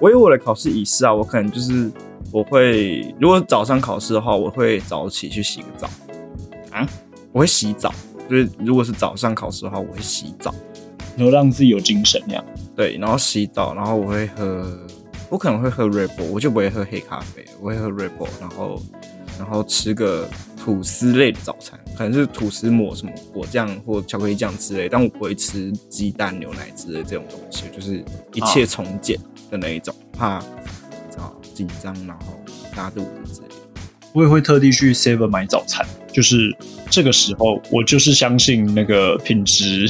[0.00, 1.90] 我有我的考试仪式啊，我可能就是
[2.32, 5.88] 我会，如果早上考试的话，我会早起去洗个澡。
[6.70, 6.88] 啊，
[7.32, 7.92] 我会洗澡，
[8.28, 10.54] 就是如果是早上考试的话，我会洗澡，
[11.16, 12.44] 然后让自己有精神那样。
[12.74, 14.66] 对，然后洗澡，然后我会喝，
[15.28, 18.82] 我可能会喝 Red Bull，我就不会喝黑咖啡，我会喝 Red Bull，然后
[19.38, 29.18] 然后吃个吐司类的早餐，可能是吐司抹什么果酱或巧克力酱之类，但我不会吃鸡蛋、牛奶之类这种东西，就是一切从简
[29.50, 30.44] 的那一种，怕啊
[31.54, 32.40] 紧张，然后
[32.76, 33.54] 拉肚子之类的。
[34.12, 36.54] 我也会特地去 Seven 买早餐，就是
[36.90, 39.88] 这个时候，我就是相信那个品质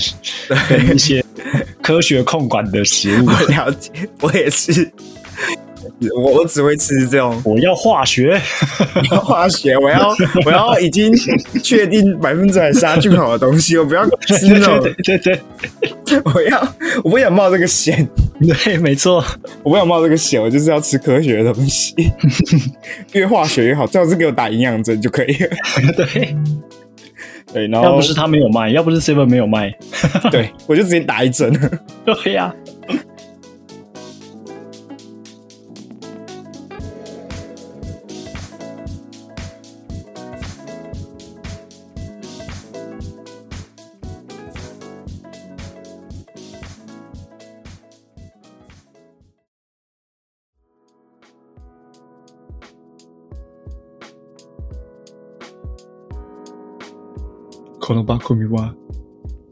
[0.69, 1.25] 跟一些
[1.83, 3.27] 科学控管的食物。
[3.31, 4.93] 我了解，我也是，
[6.15, 8.41] 我我只会吃这种我要化学，
[9.11, 10.15] 要化学，我要
[10.47, 11.13] 我要已经
[11.63, 15.39] 确定百分之百杀菌好的东西，我不要吃那种，对对
[16.35, 18.09] 我要我不想冒这个险，
[18.65, 19.23] 对，没错。
[19.63, 21.95] 我不想冒这个险，我就是要吃科学的东西，
[23.13, 25.51] 越化学越好，最好是给我打营养针就可以了。
[25.97, 26.37] 对，
[27.53, 29.71] 对，然后要不是他没有卖，要不是 Seven 没有卖，
[30.31, 31.53] 对我就直接打一针。
[32.05, 32.53] 对呀、
[57.91, 58.73] 可能吧，可米哇，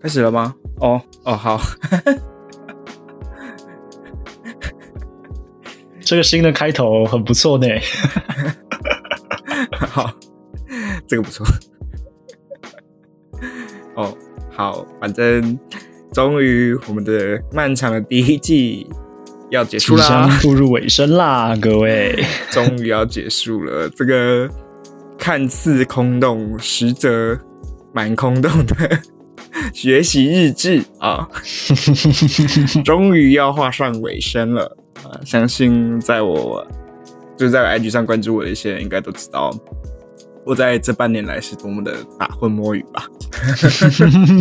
[0.00, 0.54] 开始了吗？
[0.76, 1.60] 哦哦，好，
[5.98, 7.66] 这个新的开头很不错呢。
[9.74, 10.08] 好，
[11.08, 11.44] 这个不错。
[13.96, 14.16] 哦，
[14.52, 15.58] 好，反正
[16.12, 18.88] 终于我们的漫长的第一季
[19.50, 22.24] 要结束啦，步入尾声啦， 各位。
[22.52, 23.90] 终于要结束了。
[23.90, 24.48] 这个
[25.18, 27.36] 看似空洞，实则
[27.98, 29.00] 蛮空洞的
[29.74, 31.28] 学习日志啊，
[32.84, 35.18] 终于要画上尾声了啊！
[35.26, 36.64] 相信在我
[37.36, 39.52] 就是在 IG 上关注我的一些人，应该都知道
[40.46, 43.04] 我在这半年来是多么的打混摸鱼吧。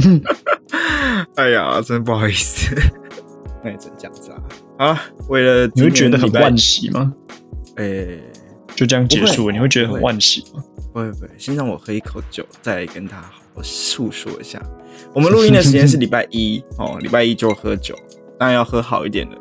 [1.35, 2.75] 哎呀，真不好意思，
[3.63, 4.29] 那也只能这样子
[4.77, 4.89] 啊。
[4.89, 7.11] 啊，为了你会觉得很今年礼拜惋惜吗？
[7.77, 8.19] 诶、
[8.75, 10.63] 就这样结束了，你会觉得很不会惋惜吗？
[10.93, 14.61] 不会不会，先让我喝一口酒，再来跟他好好诉说一下。
[15.13, 17.95] 我们录音的时间是礼拜一 哦，礼拜一就喝酒，
[18.37, 19.35] 当然要喝好一点的。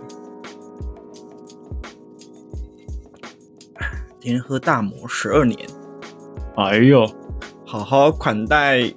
[4.18, 5.58] 今天喝大魔十二年，
[6.56, 7.06] 哎呦，
[7.66, 8.90] 好好款待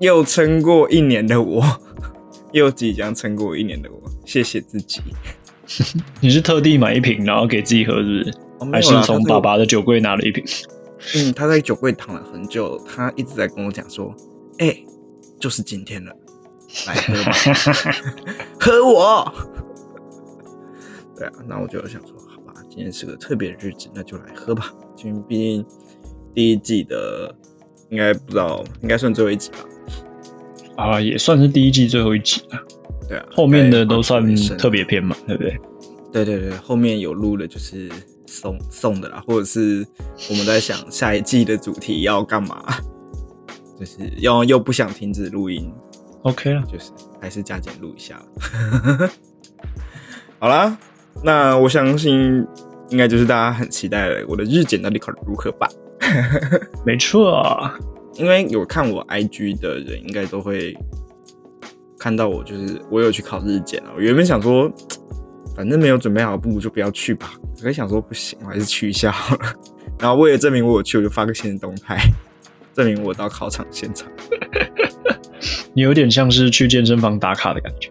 [0.00, 1.64] 又撑过一年的我，
[2.52, 5.00] 又即将撑过一年的我，谢谢自己。
[6.20, 8.24] 你是特地买一瓶然后给自己喝，是
[8.58, 8.72] 不是？
[8.72, 10.44] 还是从爸爸的酒柜拿了一瓶？
[11.14, 14.14] 嗯，他在酒柜躺了很久，他一直在跟我讲说
[14.58, 14.76] ：“哎、
[15.38, 16.14] 就是今天了，
[16.86, 17.32] 来喝吧，
[18.58, 19.32] 喝我。”
[21.16, 24.72] 对啊，那我就想说，好吧，今天是个特别的日子，那就来喝吧。
[25.04, 25.64] 因为毕竟
[26.34, 27.34] 第一季的
[27.90, 29.58] 应该不知道，应该算最后一集吧？
[30.76, 32.58] 啊，也算是第一季最后一集了，
[33.08, 35.58] 对啊，后面的都算特别篇嘛，对不对？
[36.12, 37.88] 对对对，后面有录的就是
[38.28, 39.86] 送送的啦，或者是
[40.30, 42.62] 我们在想下一季的主题要干嘛，
[43.78, 45.72] 就是又又不想停止录音
[46.22, 48.20] ，OK 了，就是还是加减录一下。
[50.38, 50.78] 好啦，
[51.24, 52.46] 那我相信
[52.90, 55.66] 应该就是大家很期待我的日检到底考得如何吧？
[56.86, 57.42] 没错，
[58.14, 60.76] 因为有看我 IG 的人，应该都会
[61.98, 63.90] 看到我，就是我有去考日检了。
[63.96, 64.70] 我原本想说，
[65.58, 67.32] 反正没有准备好，不如就不要去吧。
[67.60, 69.52] 可是想说不行，我还是去一下好了。
[69.98, 71.98] 然后为了证明我有去，我就发个新的动态，
[72.72, 74.08] 证明我到考场现场。
[75.74, 77.90] 你有点像是去健身房打卡的感觉。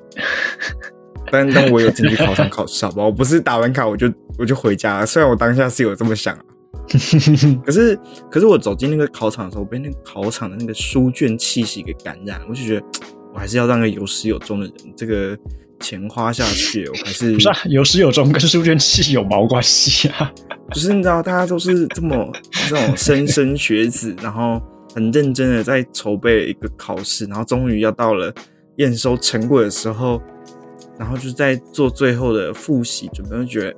[1.30, 3.08] 但但我有进去考场考试，好不好？
[3.08, 5.06] 我不是打完卡我就我就回家了。
[5.06, 6.42] 虽然我当下是有这么想啊，
[7.66, 8.00] 可是
[8.32, 12.86] 可是我走进那个考场的时候，我被那个考场的那个书卷气息给感染，我就觉得
[13.34, 14.74] 我还是要当个有始有终的人。
[14.96, 15.38] 这个
[15.80, 20.32] 钱花下去，我还是 不是、啊、有始有终，跟书卷气有毛关系啊？
[20.74, 22.30] 就是你知道，大家都是这么
[22.68, 24.62] 这种莘莘学子，然后
[24.94, 28.34] 很认真的在筹备一个考试，然后终于要到了
[28.78, 30.22] 验收成果的时候，
[31.00, 33.76] 然后就在做最后的复习准备，就觉得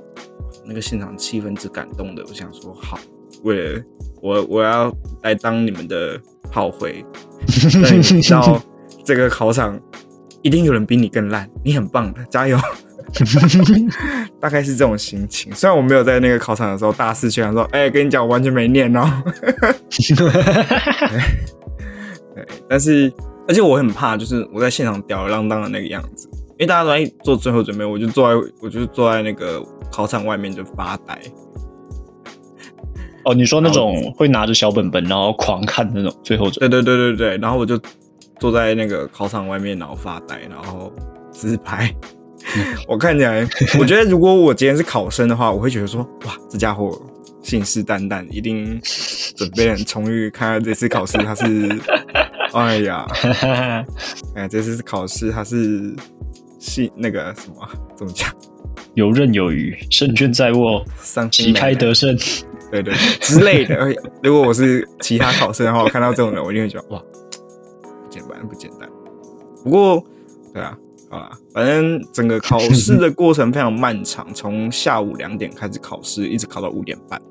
[0.66, 3.00] 那个现场气氛之感动的，我想说好，
[3.44, 3.81] 为了
[4.22, 4.92] 我我要
[5.22, 6.19] 来当你们的
[6.51, 7.06] 炮灰，
[7.72, 8.60] 让你们知道
[9.06, 9.80] 这个考场
[10.41, 12.57] 一定有人比你更烂，你很棒的，加油！
[14.39, 15.51] 大概是这种心情。
[15.53, 19.24] 虽然我没有在那个考场的时候大肆宣扬说，哎、跟你讲，我完全没念哦。
[22.36, 23.12] 对，但是
[23.47, 31.19] 而且我很怕，就是我在现场吊儿郎当的那个样子，因为大家都在做最后准备，我就坐在我就坐在那个考场外面就发呆。
[33.25, 37.77] 哦，你说那种会拿着小本本然后狂看那种最后准对对对对对，然后我就
[38.39, 40.91] 坐在那个考场外面，然后发呆，然后
[41.31, 41.94] 自拍。
[42.88, 43.47] 我看起来，
[43.80, 47.00] 我觉得如果我今天是考生的话，我会觉得说，哇，这家伙
[47.44, 48.80] 信誓旦旦，一定
[49.36, 50.30] 准备很充裕。
[50.30, 51.69] 看看这次考试他是，
[52.53, 53.06] 哎呀，
[54.36, 55.94] 哎，这次考试他是
[56.57, 58.33] 信那个什么，怎么讲？
[58.95, 62.18] 游刃有余，胜券在握，上旗开得胜。
[62.71, 63.75] 对对之类的。
[63.75, 67.01] 而 且如果我是其他考生的话，我看到这种人，我一定会觉得哇，
[68.47, 69.63] 不简单，不简单。
[69.63, 70.03] 不过，
[70.53, 70.77] 对啊，
[71.09, 77.21] 好啦，反正整个考试的过程非常漫长，从下午两点开始考试，一直考到五点半，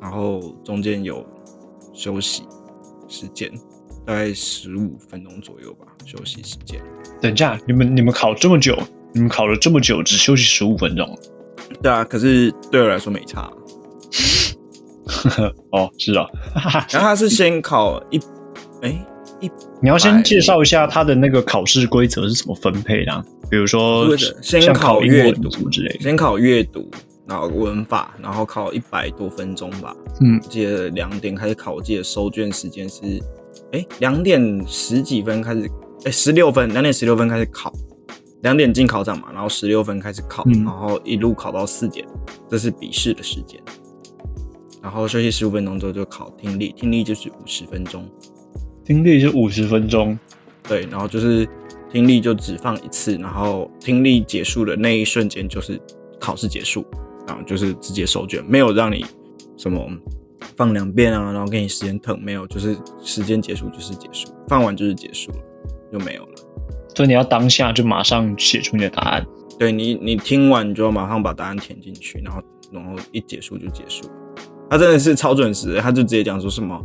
[0.00, 1.24] 然后中间有
[1.92, 2.42] 休息
[3.08, 3.50] 时间，
[4.04, 6.80] 大概十五分钟左右吧，休息时间。
[7.20, 8.76] 等一下，你们你们考这么久，
[9.12, 11.18] 你们考了这么久，只休息十五分钟。
[11.82, 13.50] 对啊，可是对我来说没差。
[15.70, 16.26] 哦，是啊。
[16.90, 18.18] 然后他是先考一，
[18.82, 19.06] 哎、
[19.40, 19.50] 一
[19.80, 26.00] 你要先介绍一下他的那个考试规则是怎么分配的啊、比如说先考阅读什么之类的。
[26.00, 26.90] 先考阅读，
[27.26, 29.94] 然后文法，然后考一百多分钟吧。
[30.20, 33.00] 嗯记得两点开始考，我记得收卷时间是，
[33.72, 35.70] 哎，两点十几分开始，
[36.04, 37.72] 哎，十六分，两点十六分开始考，
[38.42, 42.06] 两点进考场嘛，然后十六分开始考，嗯然后一路考到四点，
[42.48, 43.60] 这是笔试的时间。
[44.82, 48.08] 然后休息十五分钟之后就考听力，听力就是五十分钟，
[48.90, 50.18] 听力是五十分钟，
[50.68, 51.48] 对，然后就是
[51.92, 55.80] 听力就只放一次，然后听力结束的那一瞬间就是
[56.18, 56.84] 考试结束，
[57.24, 59.06] 然后就是直接收卷，没有让你
[59.56, 59.88] 什么
[60.56, 65.38] 放两遍啊，然后给你时间腾，没有，就是时间结束就是结束，放完就是结束了，
[65.92, 66.34] 就没有了。
[66.96, 69.24] 所以你要当下就马上写出你的答案。
[69.56, 72.42] 对你，你听完你就要马上把答案填进去，然后
[72.72, 74.14] 然后一结束就结束了。
[74.68, 76.82] 他真的是超准时，他就直接讲说什么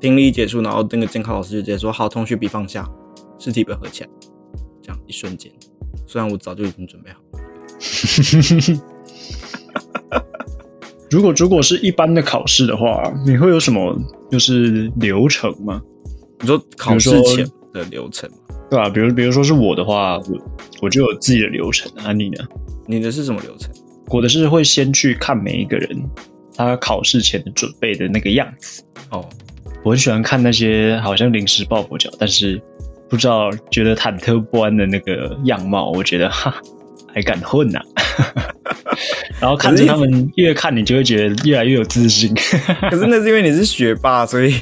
[0.00, 2.88] 听力结束，然后那个监考老师就直接说好，同学笔放下，
[3.38, 4.10] 试题本合起来，
[4.82, 5.52] 这样一瞬间。
[6.06, 7.40] 虽然我早就已经准备好了，
[11.10, 13.96] 如果如果是一般的考试的话，你会有什么
[14.30, 15.80] 就是流程吗？
[16.40, 18.36] 你说考试前的流程吗，
[18.70, 20.38] 对吧、比如比如说是我的话，我
[20.82, 22.12] 我就有自己的流程啊。
[22.12, 22.44] 你呢？
[22.86, 23.70] 你的是什么流程？
[24.06, 26.10] 我的是会先去看每一个人
[26.56, 28.82] 他考试前的准备的那个样子。
[29.10, 29.28] 哦，
[29.82, 32.60] 我很喜欢看那些好像临时抱佛脚，但是
[33.08, 36.54] 不知道觉得忐忑不安的那个样貌，我觉得哈
[37.12, 37.80] 还敢混呐、
[39.40, 42.34] 然后看着他们越看，你就会觉得越来越有自信。
[42.90, 44.54] 可是那是因为你是学霸，所以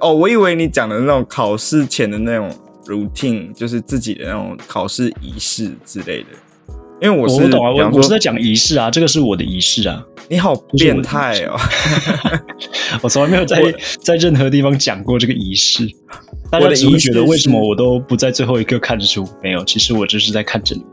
[0.00, 2.50] 哦，我以为你讲的那种考试前的那种
[2.86, 6.28] routine，就是自己的那种考试仪式之类的。
[7.00, 11.56] 因为我是我不懂啊，我我是在讲仪式啊，这个是我的仪式啊，你好变态哦！
[13.00, 13.62] 我从来没有在
[14.02, 15.88] 在任何地方讲过这个仪式。
[16.50, 19.26] 大家我的仪式只会觉得为什么我都不在最后一个看书？
[19.42, 20.90] 没有，其实我就是在看着你们。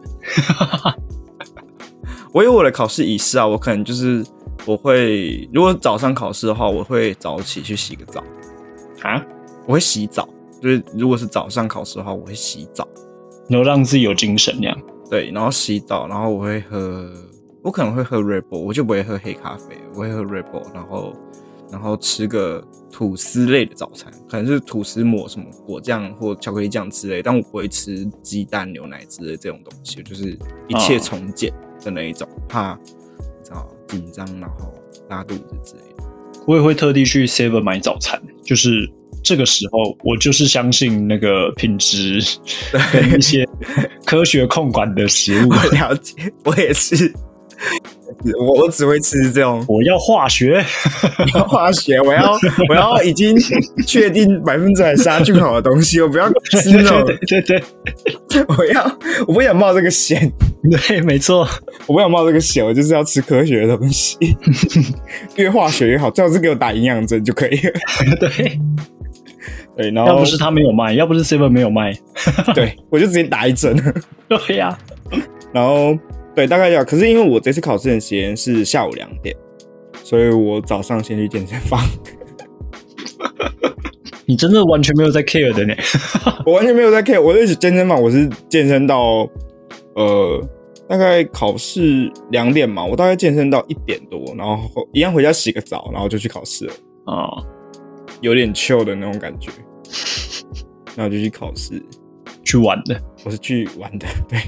[2.31, 4.23] 我有我的考试仪式啊，我可能就是
[4.65, 8.23] 我会，如果早上考试的话，我会早起去洗个澡，
[9.01, 9.21] 啊，
[9.65, 10.27] 我会洗澡。
[10.61, 12.87] 就是如果是早上考试的话，我会洗澡，
[13.49, 14.77] 然后让自己有精神那样。
[15.09, 17.11] 对，然后洗澡，然后我会喝，
[17.61, 21.13] 我可能会喝 Red Bull，我就不会喝黑咖啡，我会喝 Red Bull，然后
[21.71, 30.37] 然后吃个吐司类的早餐，可能是吐司抹什么果酱或巧克力酱之类，但我不会吃鸡蛋、牛奶之类这种东西，就是
[30.67, 32.77] 一切哦从简的那一种，怕
[33.17, 34.73] 你知道紧张然后
[35.09, 36.03] 拉肚子之类的。
[36.45, 38.89] 我也会特地去 Seven 买早餐，就是
[39.27, 42.23] 这个时候，我就是相信那个品质
[42.93, 43.45] 跟一些
[44.05, 45.49] 科学控管的食物。
[45.51, 46.13] 我了解，
[46.45, 47.11] 我也是，
[48.39, 50.63] 我我只会吃这种我要化学，
[51.35, 53.35] 要化学，我要我要已经
[53.85, 57.61] 确定百分之百杀菌好的东西，我不要吃那种，对对
[58.29, 60.31] 对我要我不想冒这个险，
[60.71, 61.45] 对对，没错。
[61.85, 64.17] 我不想冒这个险，我就是要吃科学的东西，
[65.35, 67.71] 越化学越好，最好是给我打营养针就可以了。
[68.19, 68.59] 对，
[69.77, 71.93] 对，然后要不是他没有卖，要不是 Seven 没有卖，
[72.55, 73.75] 对我就直接打一针。
[74.27, 74.77] 对呀、
[75.53, 75.95] 然后
[76.35, 79.35] 对，大概要，可是因为我这次考试的时间是下午两点，
[80.03, 81.79] 所以我早上先去健身房，
[84.25, 85.73] 你真的完全没有在 care 的呢。
[86.45, 89.27] 我完全没有在 care，我在健身房我是健身到
[89.95, 90.41] 呃
[90.89, 94.57] 大概考试两点嘛，我大概健身到一点多，然后
[94.93, 96.73] 一样回家洗个澡，然后就去考试了。
[97.05, 97.45] 哦，
[98.21, 99.51] 有点 chill 的那种感觉，
[100.95, 101.81] 然后就去考试，
[102.43, 102.99] 去玩的。
[103.25, 104.39] 我是去玩的， 对，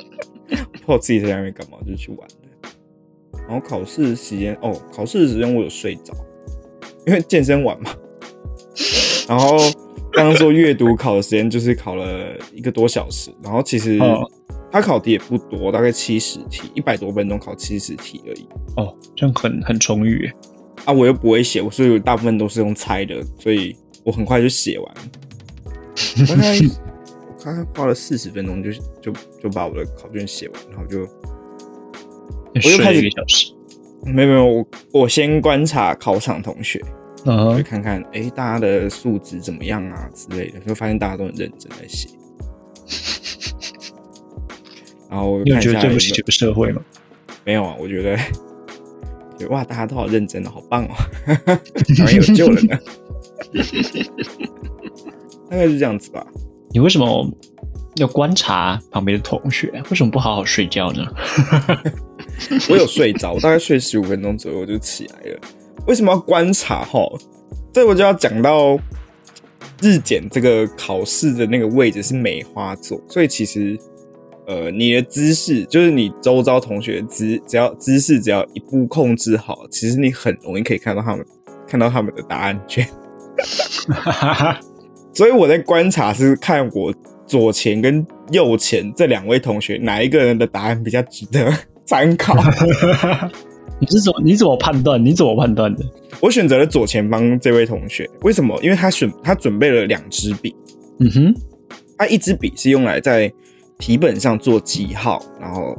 [0.86, 3.38] 我自己在那边干嘛，就是去玩的。
[3.48, 6.14] 然后考试时间，哦，考试的时间我有睡着，
[7.06, 7.90] 因为健身完嘛。
[9.28, 9.56] 然后
[10.12, 14.28] 刚刚说阅读考的时间就是考了一个多小时，然后其实哦
[14.70, 18.46] 他考题也不多，大概七十题，一百多分钟考七十题而已。
[18.76, 20.32] 哦，这样很很充裕耶。
[20.84, 23.74] 啊，我又不会写，所以我大部分都是用猜的，所以
[24.06, 24.94] 我很快就写完。
[26.28, 26.56] 大概
[27.28, 28.70] 我刚刚花了四十分钟就
[29.02, 31.04] 就就把我的考卷写完，然后就
[32.54, 33.52] 就睡了就开始一个小时。
[34.04, 36.80] 没有没有，我我先观察考场同学，
[37.24, 42.08] 就看看哎、诶大家的素质怎么样啊之类的，就发现大家都很认真在写。
[45.10, 46.80] 然后你有觉得看一下有没有对不起这个社会吗？
[47.44, 48.16] 没有啊，我觉得，
[49.36, 50.94] 觉得哇，大家都好认真哦，好棒哦，
[51.98, 52.78] 好像有救了呢。
[55.50, 56.26] 大概是这样子吧。
[56.70, 57.30] 你为什么
[57.96, 59.72] 要观察旁边的同学？
[59.90, 61.06] 为什么不好好睡觉呢？
[62.68, 65.40] 我有睡着，我大概睡十五分钟左右我就起来了。
[65.86, 66.84] 为什么要观察？
[66.84, 67.00] 哈，
[67.72, 68.78] 这我就要讲到
[69.80, 73.78] 日检这个考试的那个位置是梅花座，所以其实
[74.46, 81.24] 呃，你的姿势就是你周遭同学的姿，只要姿势只要一步控制好，其实你很容易可以看到他们
[81.66, 82.86] 看到他们的答案卷。
[85.12, 86.92] 所以我在观察是看我
[87.26, 91.52] 左前跟右前这两位同学哪一个人的答案比较值得
[91.84, 92.34] 参考。
[93.78, 95.04] 你是怎么你怎么判断？
[95.04, 95.84] 你怎么判断的？
[96.20, 98.58] 我选择了左前方这位同学，为什么？
[98.62, 100.56] 因为他选他准备了两支笔，
[101.00, 101.34] 嗯哼，
[101.98, 103.30] 他一支笔是用来在
[103.78, 105.76] 题本上做记号，然后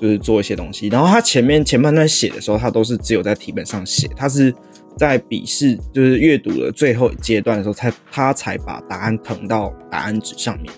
[0.00, 4.52] 就是做一些东西，然后他前面前半段写的时候，他都是只有在题本上写，他是
[4.98, 10.72] 在笔试就是阅读的最后阶段的时候才他才把答案誊到答案纸上面，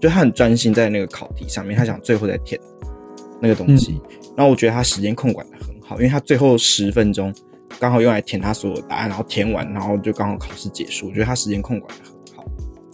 [0.00, 2.60] 就他很专心在那个考题上面，他想最后再填
[3.40, 4.00] 那个东西，
[4.36, 7.34] 然后我觉得他时间控管的很好，因为他最后十分钟
[7.80, 12.44] 刚好用来填他所有的答案，然后填完，然后就刚好考试结束，我觉得他时间控管的很好，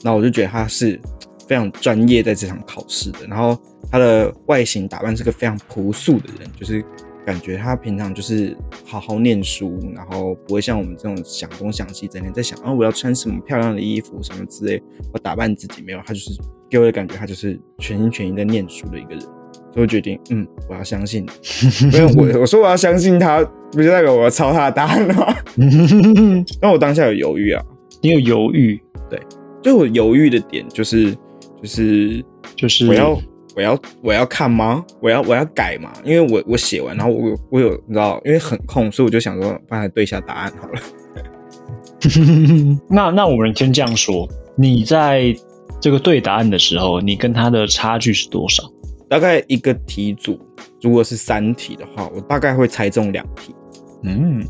[0.03, 1.01] 那我就觉得他是
[1.49, 3.59] 非常专业在这场考试的，然后
[3.91, 6.85] 他的外形打扮是个非常朴素的人，就是
[7.31, 14.83] 感觉他平常就是好好念书，然后不会像我们这种想东想西，整天在想啊我要穿什么漂亮的衣服什么之类，
[15.13, 16.33] 我打扮自己没有，他就是
[16.69, 19.21] 给我的感觉他就是全心全意在念书的一个人。
[19.73, 25.33] 所以我决定，嗯，我要相信你，因为我我说我要相信他，不就代表我要抄他的答案了吗？
[26.61, 27.65] 那我当下有犹豫啊，
[28.03, 29.21] 你有犹豫，对
[29.63, 31.15] 就我犹豫的点就是
[31.63, 32.25] 就是
[32.57, 33.17] 就是我要
[33.61, 34.83] 我要我要看吗？
[35.03, 35.93] 我要我要改吗？
[36.03, 40.81] 因为我我写完，然后我有我有你知道，因为很空，所以我就想说，帮他对一下答案好了。
[42.89, 44.27] 那那我们先这样说，
[44.57, 45.37] 你在
[45.79, 48.65] 这个对答案的时候，你跟他的差距是多少？
[49.11, 50.41] 大概一个题组，
[50.81, 53.55] 如果是三题的话，我大概会猜中两题。
[54.05, 54.43] 嗯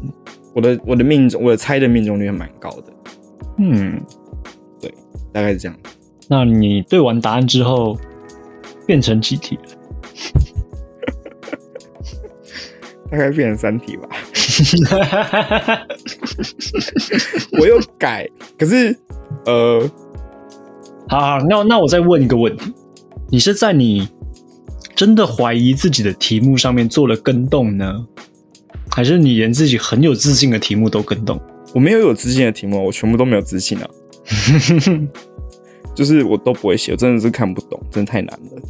[0.54, 2.92] 我的我的命中我的猜的命中率还蛮高的，
[3.58, 4.00] 嗯，
[4.80, 4.92] 对
[5.32, 5.76] 大概是这样。
[6.28, 7.98] 那你对完答案之后
[8.90, 9.62] 变成几题了？
[13.08, 14.08] 大概变成三题吧。
[17.60, 18.28] 我又改，
[18.58, 18.98] 可是
[19.46, 19.88] 呃，
[21.08, 22.72] 好好，那那我再问一个问题：
[23.28, 24.08] 你是在你
[24.96, 28.04] 真的怀疑自己的题目上面做了跟动呢，
[28.90, 31.40] 还是你连自己很有自信的题目都跟动？
[31.72, 33.88] 我没有有自信的题目，我全部都没有自信啊。
[35.94, 38.62] 就是我都不会写，我真的是看不懂，真的太难了。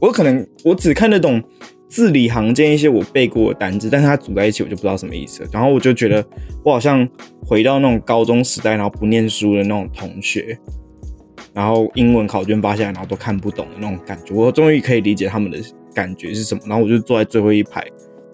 [0.00, 1.42] 我可能我只看得懂
[1.88, 5.46] 字里行间一些我背过的单字，但是它组在一起我就不知道什么意思。
[5.50, 6.24] 然后我就觉得
[6.64, 7.08] 我好像
[7.46, 10.58] 回到那种高中时代，然后不念书的那种同学，
[11.52, 14.34] 然后英文考卷发下来，然后都看不懂的那种感觉。
[14.34, 15.58] 我终于可以理解他们的
[15.94, 16.60] 感觉是什么。
[16.66, 17.84] 然后我就坐在最后一排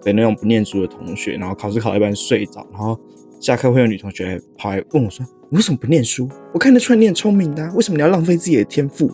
[0.01, 2.99] 的那种不念书的同学，然后考试考一半睡着，然后
[3.39, 6.29] 下课会有女同学跑来问我说：“你为什么不念书？
[6.53, 9.07] 我看得出来你很聪明的、为什么你要浪费自己的天赋？”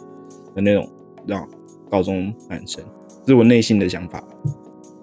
[0.55, 0.89] 的那种，
[1.27, 1.48] 让
[1.91, 2.81] 高中男生，
[3.25, 4.24] 这是我内心的想法。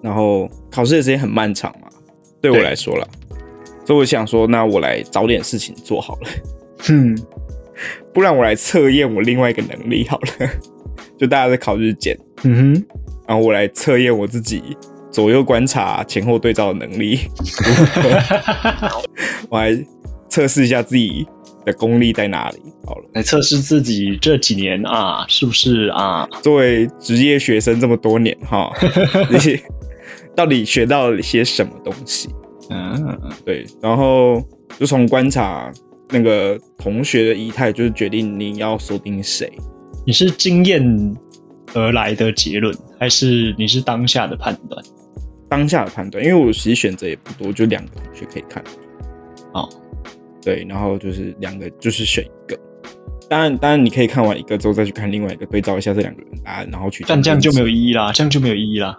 [0.01, 1.87] 然后考试的时间很漫长嘛，
[2.41, 3.07] 对我对来说啦，
[3.85, 6.29] 所以我想说，那我来找点事情做好了，
[6.89, 7.17] 嗯，
[8.13, 10.27] 不然我来测验我另外一个能力好了。
[11.19, 12.85] 就大家在考日检，嗯哼，
[13.27, 14.63] 然后我来测验我自己
[15.11, 17.19] 左右观察、前后对照的能力。
[19.51, 19.77] 我来
[20.29, 21.27] 测试一下自己
[21.71, 22.59] 的功力在哪里。
[22.85, 26.27] 好了，来测试自己这几年啊，是不是啊？
[26.41, 28.71] 作为职业学生这么多年哈，
[29.29, 29.59] 你
[30.35, 32.29] 到底学到了些什么东西？
[32.69, 34.41] 嗯，对，然后
[34.79, 35.71] 就从观察
[36.09, 39.51] 那个同学的仪态，就是决定你要锁定谁。
[40.05, 41.15] 你是经验
[41.73, 44.83] 而来的结论，还是你是当下的判断？
[45.49, 48.63] 当下的判断，因为我其实选择也不多，就两个同学可以看。
[49.53, 49.67] 哦，
[50.41, 52.59] 对，然后就是两个，就是选一个。
[53.29, 57.05] 当然，当然你可以看完一个之后再去看另外一个，对照一下这两个人答案，然后去。
[57.07, 58.97] 但这样就没有意义啦，这样就没有意义啦。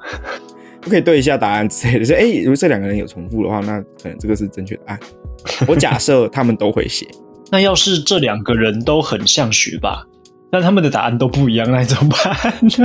[0.80, 5.00] 不可以对一下答案之类的，说哎，如果这两个人有重复的话，那可能这个是正确答案。
[5.66, 7.06] 我假设他们都会写。
[7.50, 10.04] 那要是这两个人都很像学霸，
[10.52, 12.09] 但他们的答案都不一样，那怎么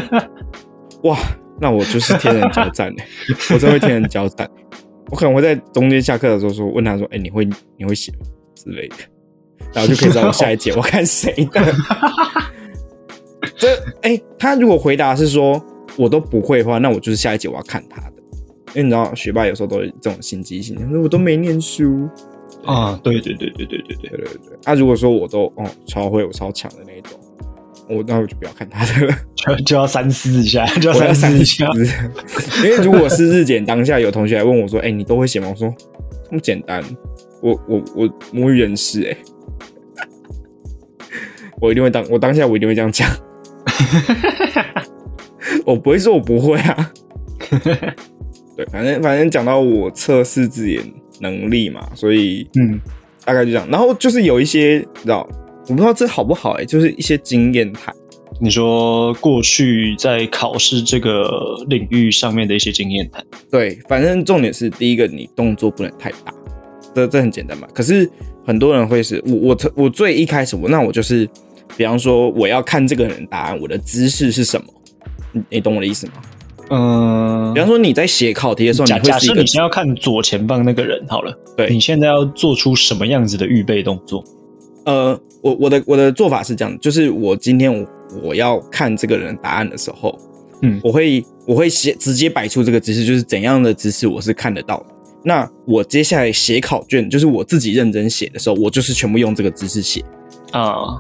[0.04, 0.30] 办？
[1.04, 1.18] 哇！
[1.62, 3.06] 那我就是天人交战哎，
[3.54, 4.50] 我真会天人交战。
[5.12, 7.48] 我可能会在中间下课的时候说，问他说：“哎，你会
[7.78, 8.18] 你会写吗？”
[8.66, 8.96] 之类的，
[9.74, 11.62] 然后就可以知道下一节我看谁的。
[13.58, 13.68] 这
[14.02, 15.64] 哎，他如果回答是说
[15.96, 18.14] 我都不会的话，那我就是下一节我要看他的，
[18.74, 22.10] 因为你知道学霸有时候都是这种心机性，说我都没念书
[22.66, 23.00] 啊。
[23.04, 24.60] 对对对对对对对对对对。
[24.64, 27.12] 他如果说我都哦超会，我超强的那一种。
[27.88, 31.70] 我那我就不要看他的了， 就就要三思一下，就要三思一下。
[32.64, 35.72] 因为如果是日检当下有同学来问我说：“哎，你都会写吗？”我说
[36.28, 36.84] ：“这么简单，
[37.46, 39.18] 我我我母语人士哎，
[41.62, 43.08] 我一定会当，我当下我一定会这样讲。
[45.64, 46.92] 我不会说我不会啊。
[48.58, 50.82] 对，反正反正讲到我测试自己
[51.20, 52.80] 能力嘛，所以嗯，
[53.24, 53.68] 大概就这样。
[53.70, 55.28] 然后就是有一些，你知道。
[55.68, 57.92] 我不知道这好不好哎，就是一些经验谈。
[58.40, 61.27] 你说过去在考试这个
[61.68, 63.25] 领域上面的一些经验谈。
[63.50, 66.31] 对，反正重点是第一个，你动作不能太大，
[66.96, 67.68] 这这很简单嘛。
[67.74, 68.10] 可是
[68.46, 71.29] 很多人会是我我我最一开始我那我就是，
[71.75, 74.68] 比方说我要看这个人答案，我的姿势是什么？
[75.34, 76.14] 你你懂我的意思吗？
[76.72, 84.24] 嗯，比方说你在写考题的时候，假假设你先要看左前方那个人好了，对你现在要做出什么样子的预备动作？
[84.86, 87.88] 呃，我我的我的做法是这样，就是我今天我
[88.24, 90.18] 我要看这个人答案的时候，
[90.64, 94.86] 嗯，我会我会写直接摆出这个姿势，就是怎样的姿势我是看得到的。
[95.25, 100.05] 那我接下来写考卷，就是我自己认真写的时候，我就是全部用这个姿势写。
[100.51, 100.98] 啊，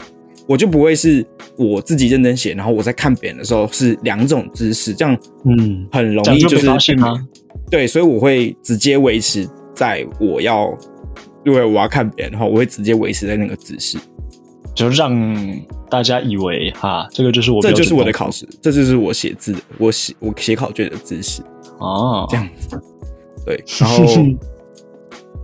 [0.47, 1.25] 我就不会是
[1.57, 5.87] 我自己认真写，然后我在看别人的时候是两种姿势，这样嗯。
[5.91, 6.67] 很容易就是
[7.69, 10.75] 对，所以我会直接维持在我要。
[11.45, 13.99] 因为我要看别人的话，我会直接维持在那个姿势，
[14.73, 15.15] 就让
[15.91, 21.43] 大家以为哈，这个就是我，这就是我的考试，这就是我写字，我写我写考卷的姿势
[21.77, 22.81] 哦，这样子，
[23.45, 24.05] 对，然后，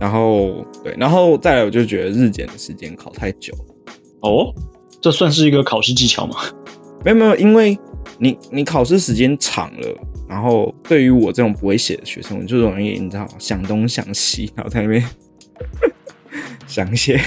[0.00, 3.54] 然后对，然后再来，我就觉得日检的时间考太久
[4.20, 4.52] 哦，
[5.00, 6.36] 这算是一个考试技巧吗？
[7.04, 7.78] 没有没有，因为
[8.18, 15.04] 你你考试时间长了，然后对于我这种不会写的学生，我就容易你知道想东想西，然后在那边。
[16.66, 17.20] 想一些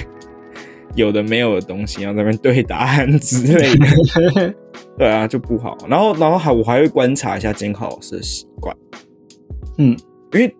[0.95, 4.53] 有的没有的东西，然后在那边对答案之类的，
[4.97, 5.77] 对啊，就不好。
[5.87, 8.75] 然后，然后还我还会观察一下监考老师的习惯，
[9.77, 9.95] 嗯，
[10.33, 10.55] 因为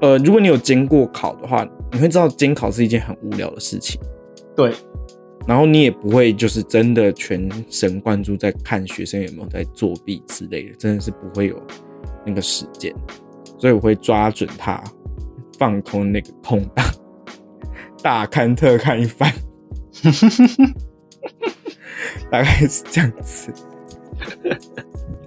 [0.00, 4.00] 呃，如果你有监过考的话，你会知道监考是一件很无聊的事情，
[4.54, 4.72] 对。
[5.46, 11.62] 然后你也不会就是真的全神贯注在看学生有没有在作弊之类的，真的是不会有
[12.24, 12.92] 那个时间，
[13.56, 14.82] 所以我会抓准他
[15.56, 16.84] 放空那个空档。
[18.02, 19.32] 大看特看一番，
[22.30, 23.52] 大概是这样子。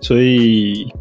[0.02, 0.92] 所以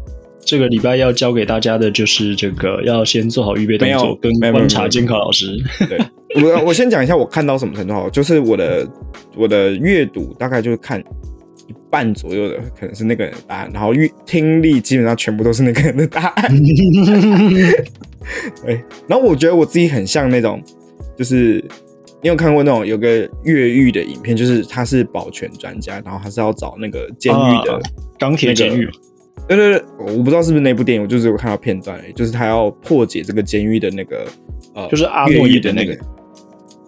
[0.45, 5.57] 这个礼拜要教给大家的就是这个，要先做好预备动作，跟观察监考老师。
[5.87, 5.99] 对，
[6.43, 8.87] 我我先讲一下我看到什么程度好，就是我的
[9.35, 10.99] 我的阅读大概就是看
[11.67, 16.51] 一半左右的，可能是那个人的答案，然后阅听力基本上全部都是那个人的答案。
[18.65, 20.61] 对，然后我觉得我自己很像那种。
[21.17, 21.61] 就是
[22.23, 27.77] 你有看过那种有个越狱的影片，就是他是保全专家，然后他是要找那个监狱的
[28.17, 28.89] 钢铁监狱。
[29.47, 34.27] 对对对，我不知道是不是那部电影，我就是有看到片段，就是他要破解这个监狱的那个
[34.75, 35.97] 呃，就是阿诺伊的那个，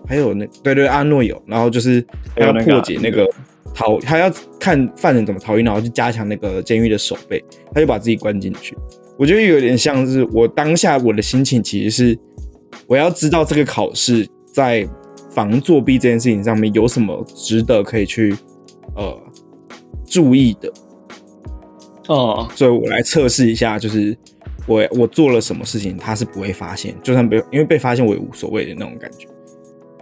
[0.08, 3.28] 还有那对对阿诺有，然后就是他要破解那个
[3.74, 8.78] 逃，他要看犯人怎么逃逸，然后去加强那个监狱的守备，他就把自己关进去。
[9.18, 12.20] 我觉得有点像是我当下我的心情，其实是。
[12.88, 14.86] 我要知道这个考试在
[15.30, 18.36] 防作弊这件事情上面有什么值得可以去
[18.96, 19.18] 呃
[20.06, 20.72] 注意的
[22.08, 24.18] 哦，所以我来测试一下，就是
[24.66, 29.28] 我我做了什么事情他是不会发现，就算被因为被发现我也无所谓的那种感觉，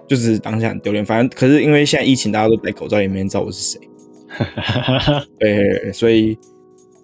[0.08, 1.06] 就是当下很丢脸。
[1.06, 3.80] 反正可是因为现在疫情，大家都戴口罩，也没人知道我是谁。
[5.40, 6.38] 对，所以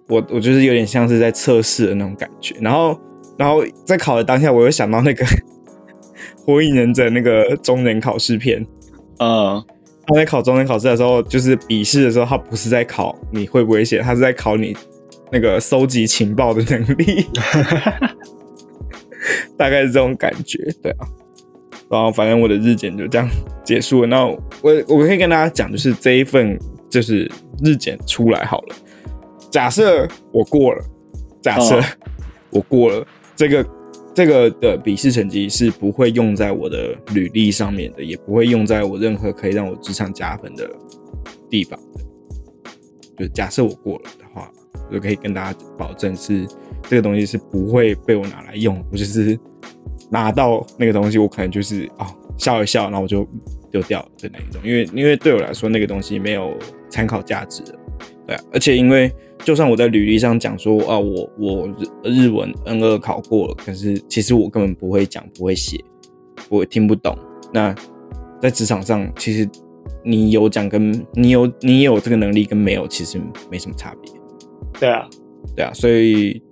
[0.08, 2.54] 我我就是有点像是在测试的那种感觉。
[2.60, 2.98] 然后，
[3.36, 5.24] 然后在考的当下，我又想到那个
[6.38, 8.64] 《火影忍者》那个中忍考试片。
[9.18, 9.62] 嗯，
[10.06, 14.76] 他在考中忍考试的时候，就是笔试的时候，他不是在考你会不会写，他是在考你
[15.32, 17.26] 那个收集情报的能力。
[19.58, 21.08] 大概是这种感觉，对啊。
[21.90, 23.28] 然后反正我的日检就这样
[23.64, 24.06] 结束了。
[24.06, 24.38] 那我
[24.88, 26.58] 我可以跟大家讲，就是这一份
[26.90, 27.30] 就是
[27.64, 28.76] 日检出来好了。
[29.50, 30.84] 假设我过了，
[31.42, 31.80] 假设
[32.50, 33.64] 我过了，这个
[34.16, 40.66] 这个的笔试成绩是不会用在我的履历上面的，也不会用在我任何可以让我职场加分的
[41.50, 42.00] 地方的。
[43.18, 44.50] 就假设我过了的话，
[44.88, 46.46] 我就可以跟大家保证是
[46.88, 49.38] 这个东西是不会被我拿来用，我就是。
[50.08, 52.06] 拿到那个东西，我可能就是哦
[52.38, 53.28] 笑一笑，然后我就
[53.72, 56.56] 丢掉的那一种，因为因为对我来说那个东西没有
[56.88, 57.78] 参考价值的，
[58.24, 59.12] 对，而且因为
[59.46, 61.68] 就算我在履历上讲说啊我我
[62.02, 65.78] 日文 N 二考过了，可是其实我根本不会讲不会写，
[66.48, 67.16] 我听不懂。
[67.52, 67.72] 那
[68.42, 69.48] 在职场上，其实
[70.02, 74.12] 你有讲跟你有你有这个能力跟没有其实没什么差别。
[74.80, 75.08] 对啊，
[75.54, 76.42] 对啊，所以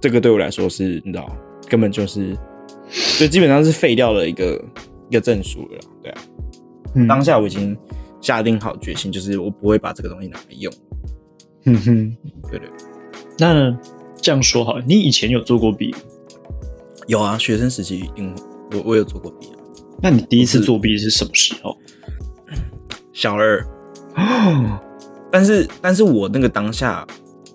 [0.00, 1.30] 这个对我来说是你知道
[1.68, 2.36] 根本就是。
[3.20, 4.60] 就基本上是废掉了一个
[5.08, 6.20] 一个证书了，对啊。
[7.06, 7.78] 当下我已经
[8.20, 10.72] 下定好决心，就是我不会把这个东西拿来用。
[11.64, 12.16] 嗯哼，
[12.50, 12.68] 对对。
[13.38, 13.76] 那
[14.20, 15.94] 这样说好，你以前有做过弊？
[17.06, 18.34] 有啊，学生时期一定
[18.72, 19.56] 我我有做过弊啊。
[20.02, 21.76] 那你第一次作弊是什么时候？
[23.12, 23.64] 小二。
[25.30, 27.06] 但是但是我那个当下，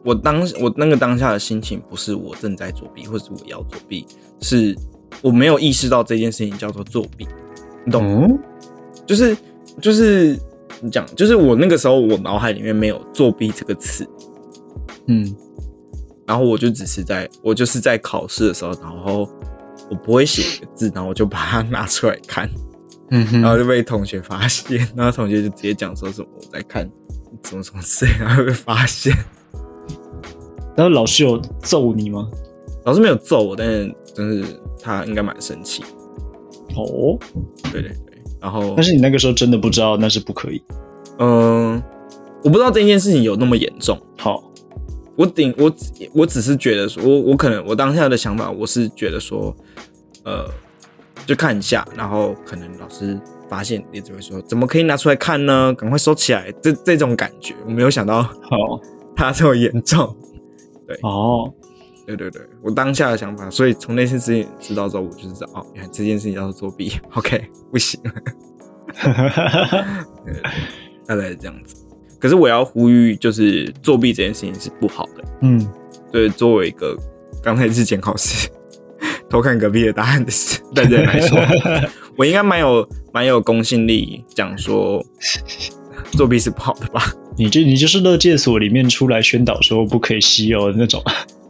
[0.04, 4.06] 我当我那个当下的心情不是我正在作弊，或是我要作弊，
[4.42, 4.76] 是。
[5.22, 7.26] 我没有意识到这件事情叫做作弊，
[7.86, 8.38] 你懂？
[9.08, 9.36] 就是
[9.82, 10.38] 就是
[10.82, 14.08] 你讲，就是我那个时候我脑海里面没有作弊这个词，
[15.08, 15.36] 嗯，
[16.28, 19.30] 然后我就只是在我就是在考试的时候，然后
[19.90, 22.50] 我不会写一个字，然后我就把它拿出来看，
[23.12, 26.90] 嗯，然后就被同学发现，然后同学就直接讲说什么我在看
[27.44, 29.16] 什么什么字，然后被发现，
[30.76, 32.30] 然后老师有揍你吗？
[32.84, 34.60] 老师没有揍我，但是真是。
[34.84, 35.82] 他应该蛮生气，
[36.76, 37.18] 哦，
[37.72, 38.15] 对对对，
[38.46, 40.62] 然后，但是你那个时候真的不知道那是不可以，
[41.18, 41.82] 嗯，
[42.44, 44.00] 我不知道这件事情有那么严重。
[44.20, 44.44] 好，
[45.16, 45.74] 我顶我
[46.14, 49.52] 我只是觉得说，我我可能我当下的想法，我是觉得说，
[50.26, 50.46] 呃，
[51.26, 55.74] 就看一下，然后可能老师发现也只会说，怎么可以拿出来看呢？
[55.74, 58.32] 赶快收起来，这这种感觉，我没有想到，好，
[59.16, 60.16] 它这么严重，
[60.88, 61.52] 对，哦。
[62.06, 66.94] 对对对，我当下的想法，所以从那件事情知道之后，我就是知道哦，这件事情叫做作弊。
[67.16, 68.00] OK， 不行，
[71.08, 71.76] 大概是这样子。
[72.20, 75.24] 可是我要呼吁，就是作弊这件事情是不好的。
[75.42, 75.68] 嗯，
[76.12, 76.96] 对，作为一个
[77.42, 78.50] 刚才日检考试
[79.30, 80.32] 偷看隔壁的答案的
[80.74, 81.40] 的人来说，
[82.16, 85.04] 我应该蛮有蛮有公信力，讲说
[86.12, 87.12] 作弊是不好的吧？
[87.38, 91.04] 你这你就是乐界所里面出来宣导说不可以吸哦那种。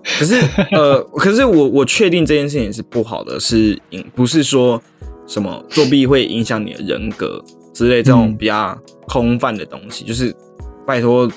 [0.19, 0.39] 可是，
[0.71, 4.79] 呃，可是我我确定这件事情是不好的，是影不是说
[5.25, 10.05] 什么作弊会影响你的人格之类这种比较空泛的东西。
[10.05, 10.33] 就是
[10.85, 11.27] 拜托，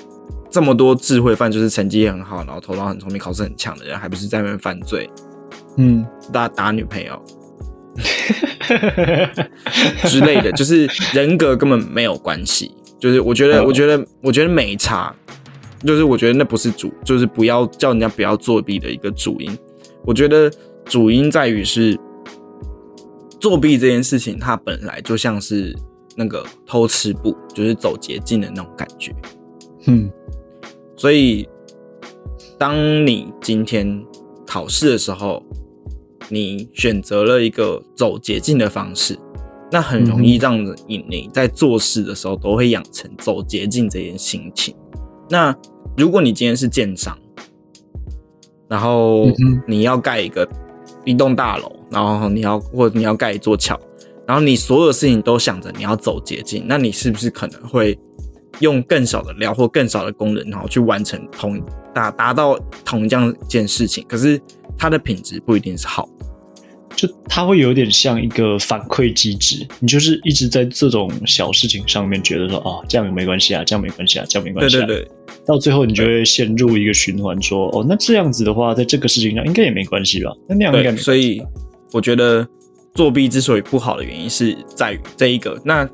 [0.51, 5.09] 这么多智慧犯，就是成绩很好，然后头脑很聪明，考试很强的人，还不是在那边犯罪？
[5.77, 7.19] 嗯，打打女朋友
[10.05, 12.71] 之类的，就是人格根本没有关系。
[12.99, 15.15] 就是我觉得，我觉得，我觉得没差。
[15.85, 19.57] 就是我觉得那不是主，就是不要叫人家不要作弊的一个主因。
[20.05, 20.51] 我觉得
[20.85, 21.99] 主因在于是
[23.39, 25.75] 作弊这件事情，它本来就像是
[26.15, 29.15] 那个偷吃步，就是走捷径的那种感觉。
[29.85, 30.11] 嗯，
[30.97, 31.47] 所以
[32.57, 32.75] 当
[33.07, 34.05] 你今天
[34.45, 35.41] 考试的时候，
[36.27, 39.17] 你选择了一个走捷径的方式，
[39.71, 44.75] 那很容易让你你在做事的时候都会养成走捷径这件心情。
[45.29, 45.55] 那
[45.97, 47.17] 如果你今天是建商，
[48.67, 49.27] 然后
[49.67, 50.47] 你要盖一个
[51.05, 53.79] 一栋大楼，然后你要或者你要盖一座桥，
[54.27, 57.97] 然后你所有事情都想着你要走捷径，那你是不是可能会
[58.59, 61.61] 用更少的料或更少的工人，然后去完成同
[61.93, 64.05] 达达到同样一件事情？
[64.07, 64.39] 可是
[64.77, 66.07] 它的品质不一定是好。
[66.99, 74.75] 就它会有点像一个反馈机制，你就是一直在这种小事情上面觉得说，哦，这样没关系啊，这样没关系啊，这样没关系。
[74.75, 75.11] 对对对。
[75.45, 80.29] 到最后你就会陷入一个循环，说，哦，那这样子的话，在这个事情上应该也没关系吧？
[80.49, 80.97] 那那样应该没。
[80.97, 81.41] 所以
[81.93, 82.45] 我觉得
[82.93, 85.89] 作弊之所以不好的原因是在于这一个，那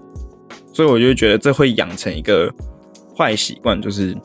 [0.73, 2.51] 所以我就觉得这会养成一个
[3.15, 4.17] 坏习惯，就是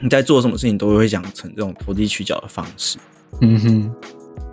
[0.00, 2.98] 你在做什么事情都会养成这种投机取巧的方式。
[3.40, 3.94] 嗯哼，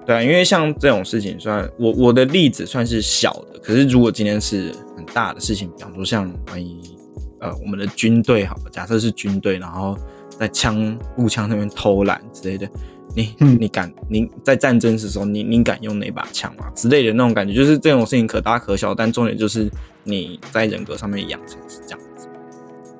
[0.08, 6.96] 对啊，因为像这种事情，算我我的例子算是小的，可是如果今天是很大的事情，比方说像万一
[7.41, 9.98] 呃我们的军队好了，假设是军队，然后
[10.39, 12.65] 在枪步枪那边偷懒之类的，
[13.13, 16.70] 你 嗯你敢你在战争的时候，你你敢用那把枪吗？
[16.74, 19.70] 之类的那种感觉，就是这种事情可大可小，但重点就是
[20.06, 22.30] 你在人格上面养成是这样子。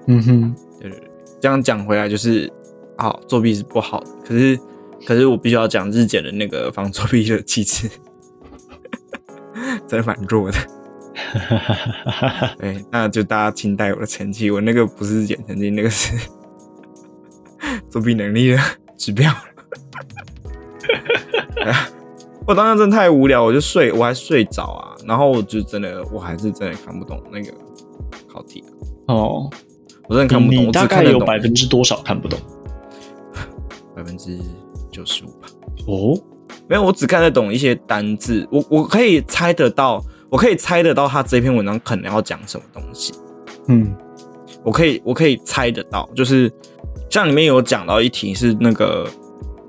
[0.08, 2.52] 嗯哼，对对对，这样讲回来就是，
[2.98, 4.60] 好，作弊是不好的，可是
[5.08, 7.89] 可是我必须要讲日检的那个防作弊的机制，
[9.88, 10.58] 真的蛮弱的。
[12.60, 16.13] 对， 那就大家请带我的成绩，我那个不是日检成绩，那个是
[17.89, 18.60] 作弊能力的
[18.98, 19.34] 指标。
[22.46, 27.54] 我当时真的太无聊，我就睡，我还睡着啊，然后我就真的，我还是真的看不懂那个
[28.28, 28.62] 考题，
[29.08, 29.50] 哦，
[30.10, 32.38] 我真的看不懂，大概有只看得懂百分之多少看不懂？
[33.96, 34.38] 百分之
[34.97, 35.47] 九十五吧。
[35.86, 36.19] 哦，
[36.67, 43.13] 没有，我只看得懂一些单字，我我可以猜得到，我可以猜得到他这篇文章可能要讲什么东西，
[43.67, 43.95] 嗯
[44.63, 46.51] 我可以我可以猜得到，就是
[47.10, 49.07] 像里面有讲到一题是那个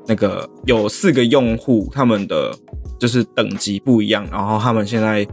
[0.06, 2.52] 那个有四个用户，他们的
[2.98, 5.24] 就是等级不一样，然后他们现在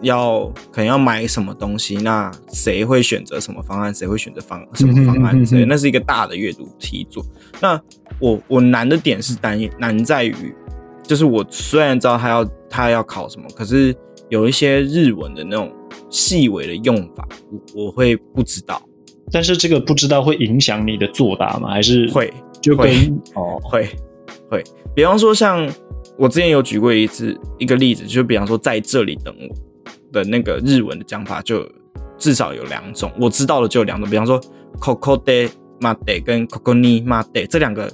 [0.00, 7.22] 要可能要买什么东西，那谁会选择什么方案，谁会选择方什么方案之类那是一个大的阅读题组。
[7.60, 7.78] 那
[8.20, 10.34] 我我难的点是难难在于，
[11.02, 13.94] 就是我虽然知道他要他要考什么，可是
[14.28, 15.72] 有一些日文的那种
[16.08, 17.26] 细微的用法，
[17.74, 18.80] 我我会不知道，
[19.32, 21.70] 但是这个不知道会影响你的作答吗？
[21.70, 23.88] 还是会就跟会哦会
[24.50, 25.68] 会，比方说像
[26.18, 29.54] 我之前有举过一次一个例子，就比方说在这里等我
[30.12, 31.66] 的那个日文的讲法，就
[32.18, 34.38] 至少有两种，我知道的就有两种，比方说
[34.78, 35.48] coco de
[35.80, 37.90] mate 跟 coco ni mate 这两个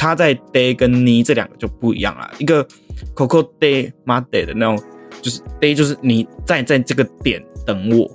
[0.00, 2.66] 差在 day 跟 ni 这两个就不一样了，一个
[3.14, 4.82] coco de mate 的那种，
[5.20, 8.10] 就是 day 就是你在在这个点等我，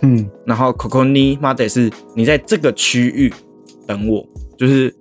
[0.00, 0.28] 嗯。
[0.44, 3.32] 然后 Coco ni mate 是你在这个区域
[3.86, 4.92] 等我，就是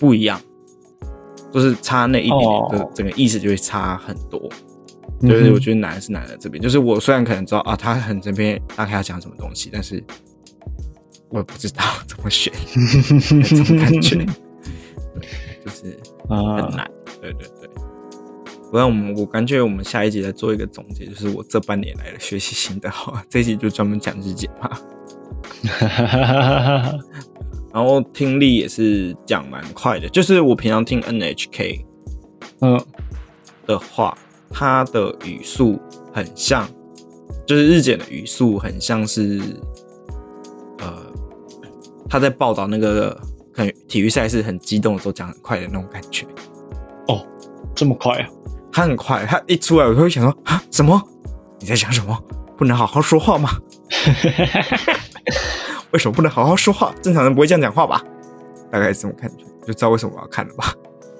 [0.00, 0.40] 不一样，
[1.52, 2.68] 就是差那一点点，哦。
[2.72, 4.40] 就整个意思就会差很多。
[5.20, 10.02] 嗯就是我觉得难是难在这边，就是我虽然可能知道啊，他很这边大概要讲什么东西，但是
[11.28, 12.50] 我也不知道怎么选，
[13.44, 14.26] 这种感觉，
[15.14, 15.28] 对
[15.64, 15.98] 就是
[16.28, 16.90] 很啊，难。
[17.20, 17.70] 对对对。
[18.70, 22.90] 不然我们我感觉我们下一集再做一个总结，就是我这半年来的学习心得。
[22.90, 24.70] 好了，这一集就专门讲日检嘛。
[27.72, 31.84] 然后听力也是讲蛮快的，就是我平常听 NHK
[32.60, 32.80] 嗯
[33.66, 34.16] 的话，
[34.50, 35.80] 它的语速
[36.12, 36.68] 很像，
[37.46, 39.40] 就是日检的语速很像是，
[40.78, 40.96] 呃，
[42.08, 43.20] 他在报道那个
[43.54, 46.26] 可能体育赛事很激动的时候讲很快的那种感觉。
[47.08, 47.24] 哦，
[47.74, 48.28] 这么快啊？
[48.72, 51.00] 他很快，他一出来我就会想说啊，什么？
[51.60, 52.18] 你在讲什么？
[52.56, 53.50] 不能好好说话吗？
[55.92, 56.92] 为什么不能好好说话？
[57.00, 58.02] 正常人不会这样讲话吧？
[58.70, 60.72] 大概是这种感觉，就知道为什么我要看了吧？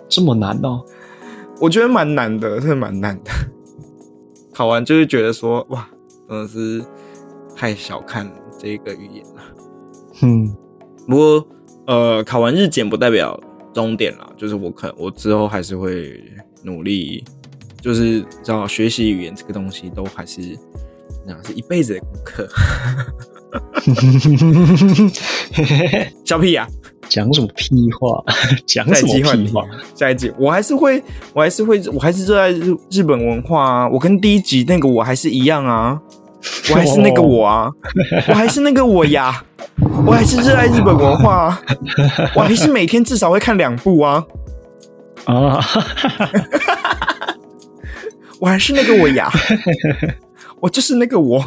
[0.09, 0.85] 这么难哦？
[1.61, 3.31] 我觉得蛮难的，真的蛮难的。
[4.53, 5.89] 考完就是觉得说，哇，
[6.29, 6.85] 真的是
[7.55, 9.43] 太小看这个语言了。
[10.23, 10.57] 嗯
[11.07, 11.49] 不过，
[11.87, 13.39] 呃，考完日检不代表
[13.73, 16.23] 终点啦，就是我可我之后还是会
[16.63, 17.25] 努力，
[17.81, 20.41] 就是知道学习语言这个东西都还是
[21.27, 22.49] 那是一辈子的功课。
[26.25, 26.67] 小屁呀、
[27.09, 28.25] 讲什么屁话？
[28.67, 29.65] 讲什么屁话？
[29.95, 31.03] 下一集我还是会，
[31.35, 33.89] 我还是会，我还是热爱日日本文化啊！
[33.89, 36.01] 我跟第一集那个我还是一样啊，
[36.71, 37.71] 我还是那个我啊，
[38.29, 39.45] 我还是那个我呀，
[40.07, 41.63] 我还是热爱日本文化啊，
[42.37, 44.25] 我还是每天至少会看两部啊，
[45.27, 45.61] 啊，
[48.39, 49.31] 我还是那个我呀，
[50.61, 51.45] 我就是那个我。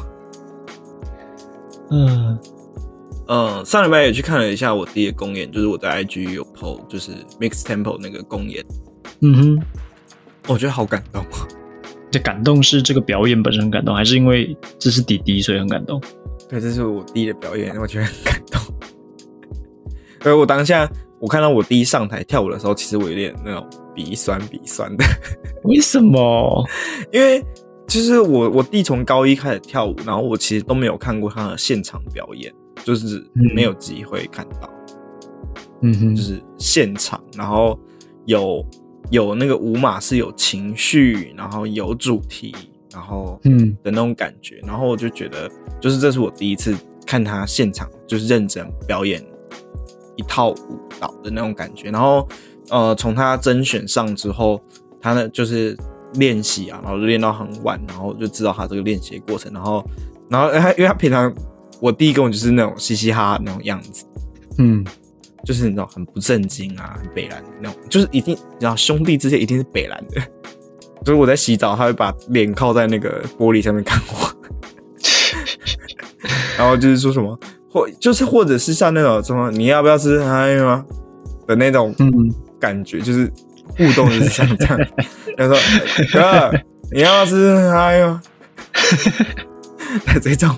[1.92, 2.38] 嗯。
[3.30, 8.64] 嗯，上礼拜也去看了一下我弟的公演，就是我在 IG 有 PO，就是 Mix Temple 那个公演，
[9.22, 9.62] 嗯哼，
[10.48, 11.26] 我觉得好感动。
[12.10, 16.02] 这感动是这个表演本身很感动，还是因为这是弟弟所以很感动？
[16.50, 18.62] 对，这是我弟的表演，我觉得很感动。
[20.22, 20.90] 而我当下
[21.20, 25.04] 我看到我弟上台跳舞的时候，其实我有点那种鼻酸鼻酸的，
[25.64, 26.66] 为什么？
[27.12, 27.44] 因为
[27.88, 34.70] 就是我我弟从高一开始跳舞，然后我其实都没有看过他的现场表演，就是没有机会看到，
[35.82, 37.80] 嗯哼，就是现场，然后
[38.26, 38.66] 有
[39.10, 42.54] 有那个舞马是有情绪，然后有主题，
[42.92, 49.24] 然后嗯的那种感觉，然后我就觉得，就是这是我第一次看他现场，就是认真表演
[50.16, 51.90] 一套舞蹈的那种感觉。
[51.90, 52.28] 然后，
[52.70, 54.62] 呃，从他甄选上之后，
[55.00, 55.78] 他呢就是
[56.16, 59.52] 练习啊，然后就练到很晚，然后就知道他这个练习的过程。
[59.54, 59.86] 然后，
[60.30, 61.34] 然后他因为他平常
[61.80, 64.06] 我第一个我就是那种嘻嘻哈哈那种样子，
[64.58, 64.84] 嗯，
[65.48, 70.22] 就是你知道很不正经啊，很北蓝的那种，就是一定你知道兄弟之间一定是北蓝的。
[71.06, 74.36] 所以我在洗澡，他会把脸靠在那个玻璃上面看我，
[76.58, 77.40] 然后就是说什么，
[77.72, 80.84] 或就是或者是像那种什么你要不要吃嗨吗
[81.48, 82.12] 的那种嗯
[82.60, 83.32] 感觉，就是
[83.70, 84.78] 互动就是像这样。
[85.38, 85.56] 他说
[86.12, 86.52] 哥，
[86.92, 88.22] 你要不要吃嗨吗？
[90.22, 90.54] 这种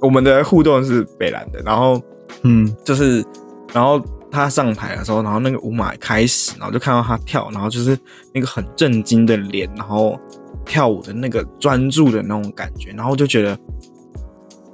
[0.00, 2.00] 我们的互动是北蓝的，然后
[2.42, 3.22] 嗯就是，
[3.72, 7.98] 然后他上台的时候，然后那个舞马开始，然后就看到他跳，然后就是
[8.32, 10.18] 那个很震惊的脸，然后
[10.64, 13.58] 跳舞的那个专注的那种感觉，然后就觉得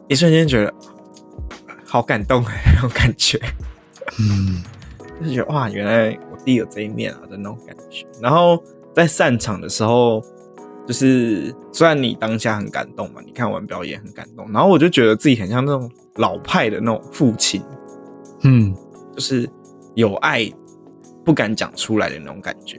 [0.08, 0.74] 一瞬间觉得
[1.86, 2.42] 好感动，
[2.74, 3.40] 那种感觉，
[4.18, 4.62] 嗯
[5.24, 8.06] 就觉得哇，原来我弟有这一面啊的那种感觉。
[8.20, 8.62] 然后
[8.94, 10.22] 在散场的时候，
[10.86, 17.62] 就是虽然你当下很感动嘛，你看完表演很感动，然后我就觉得自己很像那种老派的那种父亲。
[18.42, 18.74] 嗯
[19.16, 19.48] 就是
[19.94, 20.48] 有爱
[21.24, 22.78] 不敢讲出来的那种感觉。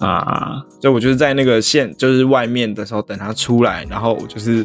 [0.00, 4.64] 啊，所以我就是在那个线，就是外面的时候等他出来，然后我就是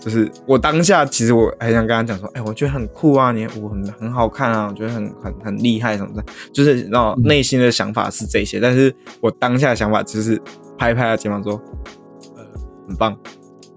[0.00, 10.36] 就是我当下其实我还想跟他讲说，哎、我觉得很酷啊，你的舞很很好看啊，我觉得很很很厉害什么的，就是然后内心的想法是这些，但是我当下的想法就是
[10.76, 11.52] 拍拍他肩膀说，
[12.36, 12.44] 呃，
[12.88, 13.16] 很棒，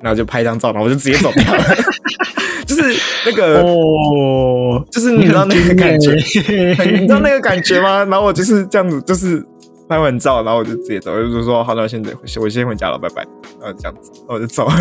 [0.02, 1.64] 然后就拍一张照，然后我就直接走掉了，
[2.68, 2.84] 就是
[3.26, 3.62] 那个。
[3.62, 6.14] 哦，就是你知道那个感觉，
[6.92, 8.04] 你知道那个感觉吗？
[8.06, 9.44] 然后我就是这样子，就是
[9.90, 13.26] 拍完照，然后我就直接走，我就说好，那我现在我先回家了，拜拜。
[13.60, 14.74] 然后这样子，然后我就走了。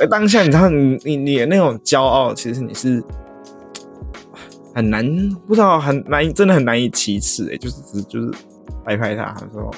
[0.00, 3.02] 而 当下你知道你你你的那种骄傲，其实你是
[4.74, 5.04] 很难，
[5.46, 8.30] 不知道很难以，真的很难以启齿哎，就是只就是
[8.84, 9.70] 拍拍他，他说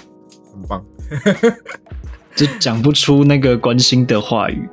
[0.55, 0.83] 很棒。
[2.35, 4.67] 就讲不出那个关心的话语，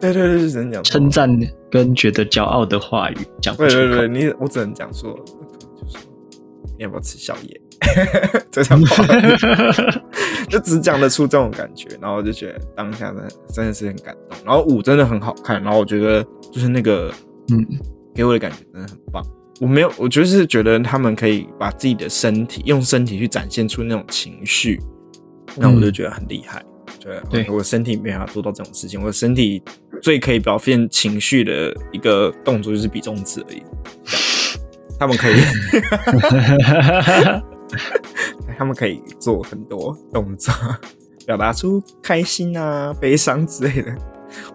[0.00, 1.28] 对对对，就只能讲称赞
[1.70, 4.08] 跟觉得骄傲的话语讲对对对，。
[4.08, 5.98] 你我只能讲说，就是
[6.76, 7.60] 你要不要吃宵夜？
[8.50, 9.04] 这种话
[10.48, 17.12] 就只讲得出这种感觉，然后我就觉得当下真的真的是很感动，然后舞真的很好看，然后我觉得就是那个
[17.50, 17.64] 嗯
[18.14, 19.22] 给我的感觉真的很棒。
[19.60, 24.80] 我没有，我就是觉得他们可以把自己的身体用身体去展现出那种情绪，
[25.56, 26.62] 那我就觉得很厉害。
[26.98, 29.62] 觉得对我身体没办法做到这种事情，我的身体
[30.06, 33.60] 最可以表现情绪的一个动作就是比中指而已。
[35.00, 35.34] 他们可以，
[38.56, 40.54] 他们可以做很多动作，
[41.26, 43.92] 表达出开心啊、悲伤之类的。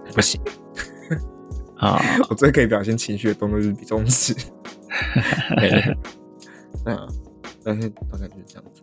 [0.08, 0.40] 我不行，
[1.76, 4.34] 啊，我最可以表现情绪的动作就是比中指。
[5.60, 5.70] 对
[6.86, 7.06] 对啊，
[7.62, 8.82] 但是大概就是这样子。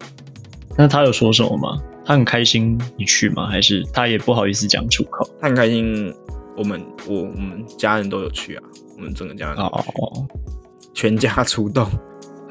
[0.76, 1.82] 那他有说什么吗？
[2.04, 3.46] 他很开心你去吗？
[3.46, 5.26] 还是他也不好意思讲出口？
[5.40, 6.14] 他很开心，
[6.58, 8.64] 我们我我们家人都有去啊，
[8.96, 10.26] 我们整个家人都有去哦，
[10.92, 11.88] 全家出动，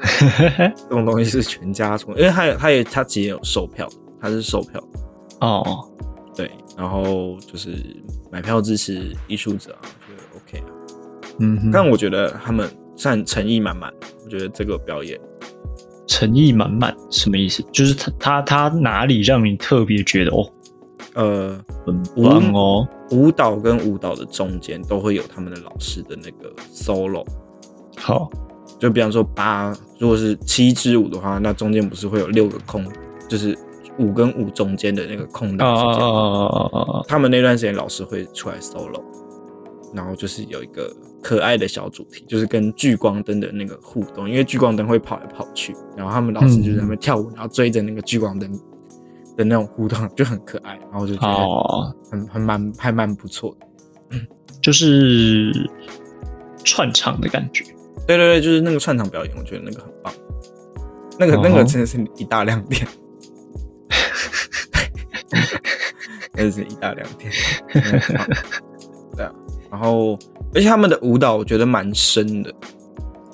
[0.74, 5.86] 这种东西是全家出动，因为他有他也他也有售票的，他是售票的，哦，
[6.34, 7.76] 对，然后就是
[8.32, 10.72] 买票支持艺术者啊，我觉得 OK 啊。
[11.40, 13.92] 嗯哼，但我觉得他们算诚意满满，
[14.24, 15.20] 我觉得这个表演
[16.06, 17.62] 诚意满满什么意思？
[17.70, 20.50] 就是他他他哪里让你特别觉得哦
[21.14, 22.88] 呃很棒哦？
[23.10, 27.24] 舞蹈跟舞蹈的中间都会有他们的老师的那个 solo，
[27.96, 28.30] 好，
[28.78, 32.86] 就比方说八，如果是七支舞的话，那中间不是会有六个空，
[33.28, 33.56] 就是
[33.98, 36.06] 五跟五中间的那个空啊档时间。
[36.06, 37.04] 啊啊啊啊啊！
[37.08, 39.02] 他们那段时间老师会出来 solo，
[39.94, 48.52] 然后就是有一个可爱的小主题，就是跟聚光灯的那个互动，因为聚光灯会跑来跑去，然后他们老师就在那边跳舞，然后追着那个聚光灯
[49.38, 54.18] 的那种互动，就很可爱，然后我就觉得哦，很很蛮还蛮不错的。
[54.60, 55.52] 就是
[56.64, 57.64] 串场的感觉。
[58.06, 60.12] 对对对，就是那个串场表演，我觉得那个很棒，
[61.18, 62.84] 那个、那哦个真的是一大亮点，
[66.34, 67.32] 真的是一大亮点，
[69.14, 69.32] 对啊。
[69.70, 70.18] 然后，
[70.52, 72.52] 而且他们的舞蹈我觉得蛮深的，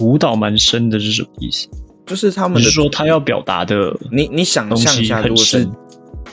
[0.01, 1.67] 舞蹈蛮深的是什么意思？
[2.05, 3.97] 就是他们的是说他要表达的？
[4.13, 5.73] 你你想象一下，东西很如果是深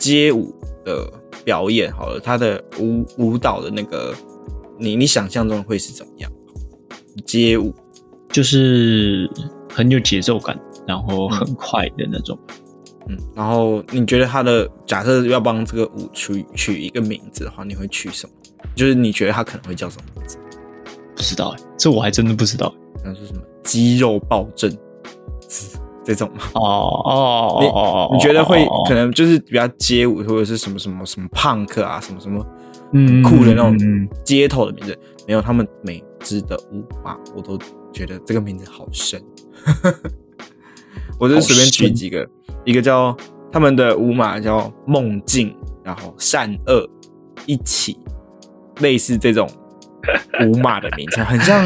[0.02, 0.52] 街舞
[0.84, 1.08] 的
[1.46, 4.16] 表演好了，他的舞舞蹈的那个，
[4.80, 6.32] 你你想象中会是怎么样？
[7.24, 7.72] 街舞，
[8.30, 9.30] 就是
[9.70, 12.38] 很有节奏感，然后很快的那种。
[13.08, 18.34] 嗯，然后你觉得他的假设要帮这个舞取取一个名字的话，你会取什么？
[18.76, 20.38] 就是你觉得他可能会叫什么名字？
[21.16, 22.74] 不知道哎，这我还真的不知道。
[23.04, 24.76] 那是什么肌肉暴政
[26.14, 26.44] 这种吗？
[26.54, 26.62] 哦
[27.06, 32.46] 哦你哦你觉得会哦可能就是比较街舞或者是什么什么什么 punk 啊，什么什么
[32.94, 33.78] 嗯酷的那种
[34.24, 34.98] 街头的名字？
[35.28, 37.58] 没有，他们每支的舞码我都
[37.94, 39.22] 觉得这个名字好深。
[41.20, 42.28] 我就是随便举几个，
[42.66, 43.16] 一个叫
[43.52, 46.86] 他们的舞码叫梦境，然后善恶
[47.46, 47.98] 一起，
[48.80, 49.48] 类似这种
[50.46, 51.64] 舞码的名称，很像，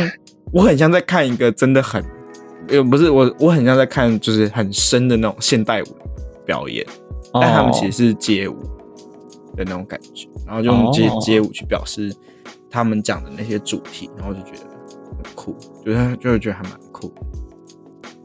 [0.52, 2.04] 我很像在看一个真的很，
[2.70, 5.88] 呃，不是我，我很像在看就是很深的那种现代舞
[6.46, 6.86] 表演，
[7.34, 8.56] 但他们其实是街舞
[9.56, 12.16] 的那种感觉，然后就用街哦街舞去表示
[12.70, 14.60] 他们讲的那些主题，然后就觉得
[15.24, 15.56] 很酷，
[15.86, 17.14] 就是就会觉得还蛮酷。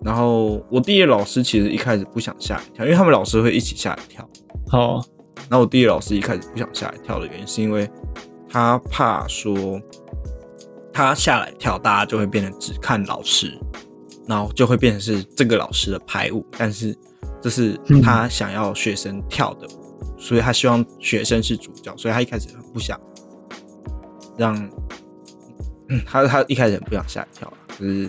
[0.03, 4.29] 然后我第一个老师其实一开始不想吓一跳，因为他们老师会一起吓一跳。
[4.73, 5.05] 哦
[5.49, 7.91] 然后我第一个老师一开始不想下来跳的原因，是因为
[8.49, 9.81] 他怕说
[10.93, 13.59] 他下来跳，大家就会变成只看老师，
[14.31, 16.97] 然后就会变成是这个老师的排舞，但是
[17.43, 22.97] 这是他想要学生跳的舞，所以他希望学生是主角，所以他一开始很不想
[24.39, 24.57] 让，
[25.89, 28.09] 嗯他他一开始很不想吓一跳啦，可是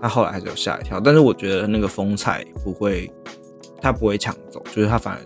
[0.00, 3.12] 他后来还是有吓一跳，但是我觉得那个风采不会，
[3.82, 5.20] 他不会抢走，就是他反而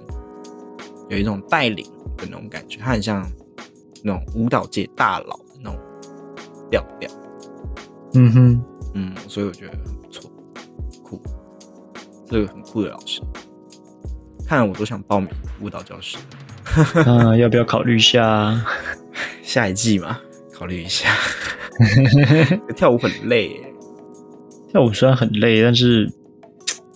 [1.09, 1.87] 有一种带领
[2.17, 3.25] 的那种感觉，他很像
[4.03, 5.79] 那种舞蹈界大佬的那种
[6.69, 7.09] 调调，
[8.15, 8.65] 嗯哼，
[8.95, 9.79] 嗯，所以我觉得
[12.33, 13.21] 这个很酷的老师，
[14.49, 15.29] 看了我都想报名
[15.61, 16.17] 舞蹈教室，
[17.05, 18.59] 嗯，要不要考虑一下？
[19.43, 20.19] 下一季嘛，
[20.51, 21.15] 考虑一下，
[22.75, 23.75] 跳舞很累耶，
[24.71, 26.11] 跳舞虽然很累，但是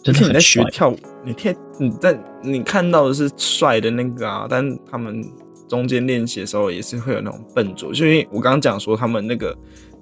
[0.02, 0.40] 真的而且你在。
[0.40, 5.22] 学跳舞，你跳你在你看到的是帅的那个啊，但他们
[5.68, 9.54] 中间练习的时候也是会有那种笨拙，就因为我刚刚讲说他们那个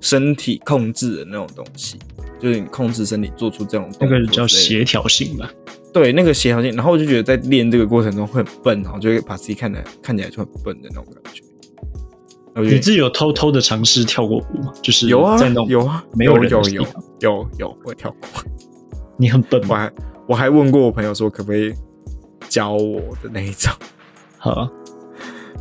[0.04, 1.98] 身体控制的那种东西，
[2.38, 5.50] 就是你控制身体做出这种那个叫协调性吧？
[5.94, 11.42] 对那个协调性，然后我就觉得在练这个过程中会很笨，然后就会把自己看的看起来就很笨的那种感觉。
[12.56, 14.70] 你自己有偷偷的尝试跳过舞吗？
[14.82, 16.86] 就是有啊在那有啊没有有有
[17.20, 18.28] 有有我跳过，
[19.16, 19.68] 你很笨吗？
[19.70, 19.92] 我还
[20.28, 21.74] 我还问过我朋友说可不可以
[22.46, 23.72] 教我的那一种。
[24.36, 24.70] 好，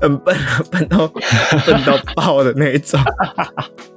[0.01, 1.07] 很笨啊，笨到
[1.65, 2.99] 笨到爆的那一种，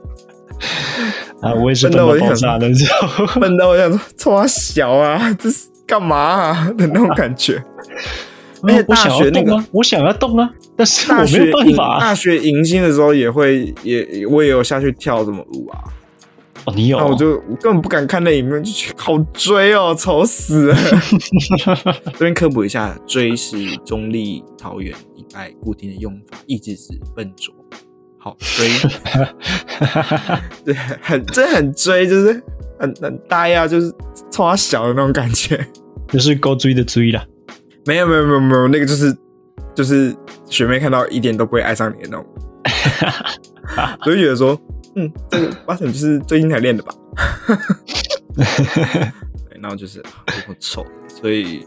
[1.43, 3.41] 啊，我也是笨到爆炸的那种。
[3.41, 7.63] 笨到我想说，冲他小啊，这是干嘛啊的那种感觉。
[8.63, 12.01] 而且大我想学那个我想要动啊，但是我大没学迎有办法啊。
[12.01, 15.79] 大学迎新的时候也会也我也有下去跳什么舞啊，
[16.65, 20.77] 哦，你有那我就我根本不敢看那影片，就去好追哦，丑死了。
[22.15, 27.55] 这边科普一下，追是中立桃园一带固定的用法，意指是笨拙。
[28.27, 28.69] 好追，
[30.65, 32.43] 对，很真的很追，就是
[32.77, 33.89] 很很呆啊，就是
[34.33, 35.65] 冲他小的那种感觉。
[36.11, 37.25] 就是勾追的追啦。
[37.85, 39.17] 没有没有没有没有，那个就是
[39.77, 40.13] 就是
[40.51, 42.27] 学妹看到一点都不会爱上你的那种，
[44.05, 44.61] 我就觉得说，
[44.97, 46.93] 嗯，这个八成就是最近才练的吧。
[48.35, 48.45] 对，
[49.61, 50.11] 然后就是啊
[50.49, 51.65] 我丑，所以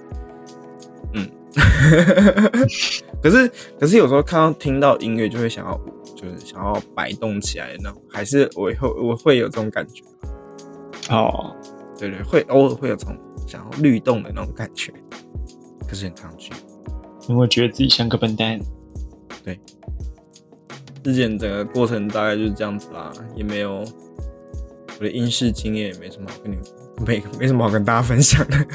[1.14, 1.26] 嗯，
[3.22, 5.80] 可是可是有时候看到听到音乐就会想要，
[6.16, 10.04] 就是想要摆动起来的那种，还是我会我会有这种感觉。
[11.10, 11.56] 哦，
[11.97, 14.93] 对对，会偶尔会有这种想要律动的那种感觉，
[15.88, 16.52] 可是很抗拒。
[17.28, 18.60] 因为觉得自己像个笨蛋。
[19.43, 19.60] 对
[21.04, 23.84] 之前整个过程大概就是这样子啦，也没有
[25.00, 26.58] 我的英式经验也没什么好跟你
[27.06, 28.58] 没没什么好跟大家分享的。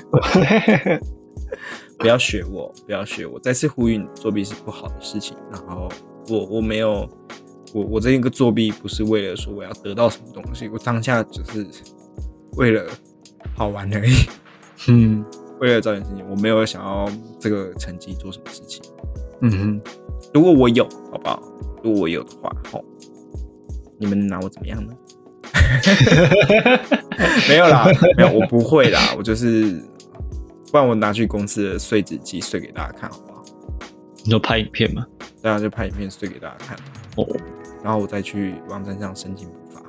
[1.99, 3.39] 不要学我，不要学我。
[3.41, 5.37] 再次呼吁你，作弊是不好的事情。
[5.51, 5.89] 然后
[6.29, 7.09] 我我没有
[7.73, 11.67] 我我这一个作弊不是为了说我要得到什么东西，我当下只是
[12.57, 12.85] 为了
[13.57, 14.15] 好玩而已，
[14.89, 15.25] 嗯
[15.61, 18.83] 为了找点事情，我没有想要这个成绩做什么事情。
[19.41, 19.81] 嗯哼，
[20.33, 21.43] 如果我有，好不好？
[21.83, 22.85] 如果我有的话，吼，
[23.99, 24.93] 你们拿我怎么样呢？
[27.49, 27.87] 没有啦，
[28.17, 29.81] 没有，我不会啦，我就是，
[30.75, 33.45] 不然我拿去公司的碎纸机碎给大家看，好不好？
[34.25, 35.07] 你就拍影片吗？
[35.41, 36.77] 大家就拍影片碎给大家看，
[37.15, 37.25] 哦，
[37.81, 39.81] 然后我再去网站上申请补发。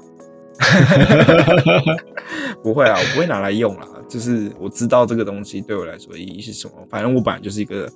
[2.62, 6.74] 不会啊，我不会拿来用啦，就是我知道这个东西对我来说意义是什么。
[6.88, 7.92] 反正我本来就是一个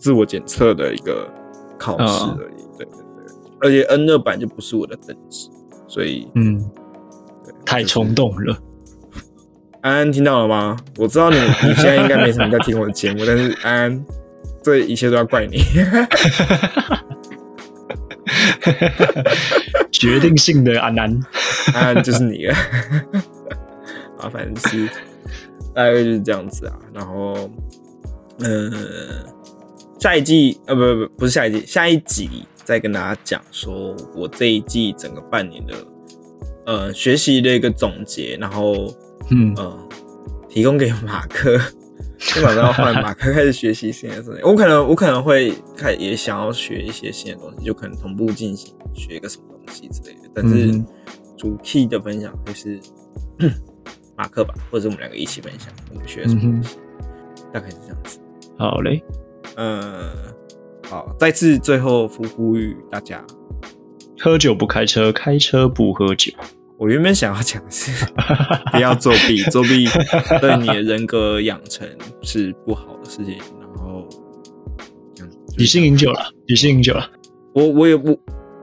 [0.00, 1.32] 自我检测的一个
[1.78, 3.04] 考试而已，对对对。
[3.60, 5.48] 而且 N 二版就不是我的等级，
[5.86, 6.60] 所以嗯，
[7.64, 8.58] 太就是冲动了。
[9.82, 10.76] 安安听到了吗？
[10.96, 14.04] 我知道你 你现在应该没什么在听我的节目，但是安安，
[14.62, 15.60] 这一切都要怪你。
[19.90, 21.20] 决定性的安安，
[21.74, 22.54] 安安就是你了。
[24.22, 24.88] 啊，反正是
[25.74, 26.78] 大概就是这样子啊。
[26.94, 27.50] 然后，
[28.38, 28.70] 呃，
[29.98, 35.74] 下一季呃，不不不，不是下一季，下一集再跟大家讲说我这一季整个半年的
[36.66, 38.94] 呃学习的一个总结，然后
[39.30, 39.88] 嗯，呃，
[40.48, 41.58] 提供给马克，
[42.18, 44.42] 就马上要换马克开始学习新的东西。
[44.42, 50.30] 我可能我可能会开也想要学一些新的东西，就可能同步进行学一个什么东西之类的。
[50.34, 50.86] 但是嗯
[51.38, 52.78] 主 key 的分享就是
[54.16, 56.76] 马克吧，或者我们两个一起分享我们学的什么东西，
[57.52, 58.20] 大概是这样子。
[58.56, 59.02] 好嘞，
[59.56, 60.12] 呃，
[60.88, 63.24] 好，再次最后呼呼吁大家，
[64.20, 66.32] 喝酒不开车，开车不喝酒。
[66.82, 67.92] 我原本想要讲的是
[68.72, 69.86] 不要作弊， 作弊
[70.40, 71.88] 对你的人格养成
[72.22, 73.38] 是不好的事情。
[73.60, 74.04] 然后
[75.56, 77.08] 理性饮酒了，理性饮酒了。
[77.54, 78.18] 我我也我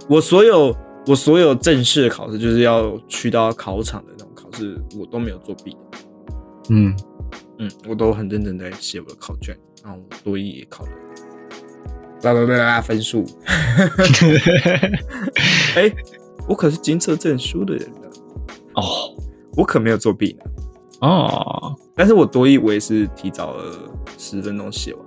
[0.10, 0.76] 我所有
[1.08, 5.78] 我所有正式的考试，就是要去到考场的那种考试，我都没有作弊。
[6.70, 6.94] 嗯，
[7.58, 10.92] 嗯，我都很认真在写我的考卷，然后我多一也考了，
[12.24, 13.26] 啦啦啦啦分数。
[15.78, 15.90] 哎、
[16.50, 17.99] 我可是金色证书的人呢，
[18.80, 19.16] 哦
[19.58, 20.46] 我可没有作弊呢。
[21.02, 23.74] 哦，但是我多一我也是提早了
[24.18, 25.04] 十分钟写完，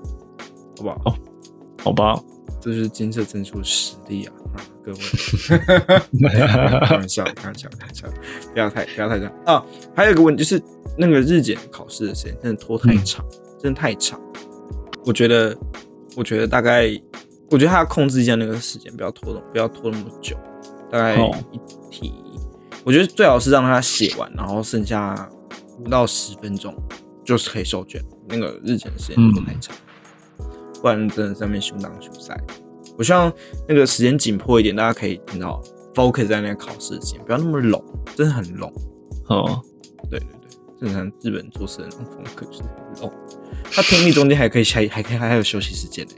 [0.78, 0.96] 好不好？
[1.04, 1.14] 哦
[1.84, 2.16] 好吧，
[2.60, 4.32] 这就是金色证书的实力啊！
[4.54, 4.98] 啊，各位，
[6.86, 8.06] 开玩笑，开玩笑，开玩笑，
[8.52, 9.66] 不要太不要太这样啊！
[9.92, 10.62] 还有一个问题就是，
[10.96, 13.24] 那个日检考试的时间真的拖太长，
[13.60, 14.20] 真的太长。
[15.04, 15.56] 我觉得，
[16.16, 16.88] 我觉得大概，
[17.50, 20.36] 我觉得他要控制一下那个时间，不要拖动，不要拖那么久。
[20.88, 21.58] 大概哦一
[21.90, 22.14] 题，
[22.84, 25.28] 我觉得最好是让他写完，然后剩下
[25.78, 26.74] 五到十分钟
[27.24, 28.02] 就是可以收卷。
[28.28, 29.74] 那个日程时间拖太长。
[30.80, 32.36] 不然真的在那边胸当球赛。
[32.98, 33.32] 我希望
[33.68, 35.62] 那个时间紧迫一点，大家可以听到
[35.94, 37.82] focus 在那个考试前，不要那么拢，
[38.16, 38.72] 真的很拢。
[39.28, 39.62] 哦，
[40.10, 43.12] 对对对，正常日本做事的那种风格就是很拢。
[43.70, 46.12] 他听力中间还可以还还可以还有休息时间呢。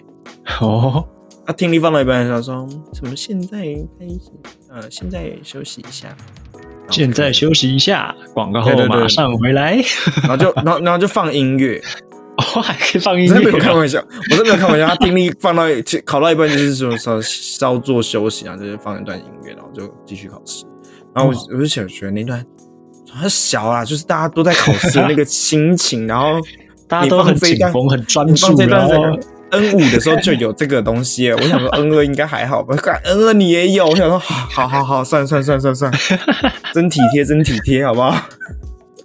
[0.61, 1.07] 哦，
[1.47, 4.31] 他听力放到一半，他说什么现在开始，
[4.71, 6.17] 呃，现在休息一下。
[6.91, 9.83] 现在休息一下，广告后马上回来。
[10.23, 11.81] 然后就然后然后就放音乐，
[12.37, 13.73] 哦，还可以放音我真的没有开。
[13.73, 13.99] 玩笑，
[14.31, 14.87] 我真的没有开玩笑。
[14.87, 15.65] 他听力放到
[16.05, 20.65] 考到一半，就是说稍稍作休息啊，就是放一段音乐，然后就继续考试。
[21.15, 22.45] 然后我、哦我就想学那段
[23.13, 26.41] 很小啊，就是大家都在考试的那个心情，然后
[26.89, 29.23] 大家都很紧绷，很专注你放这，段这然后个
[29.55, 31.31] N 五的时候就有这个东西。
[31.31, 35.93] 我想说 N 二应该还好吧，看 N 二你也有，我想说好好好，算算算算算，
[36.73, 38.17] 真体贴真体贴，好不好？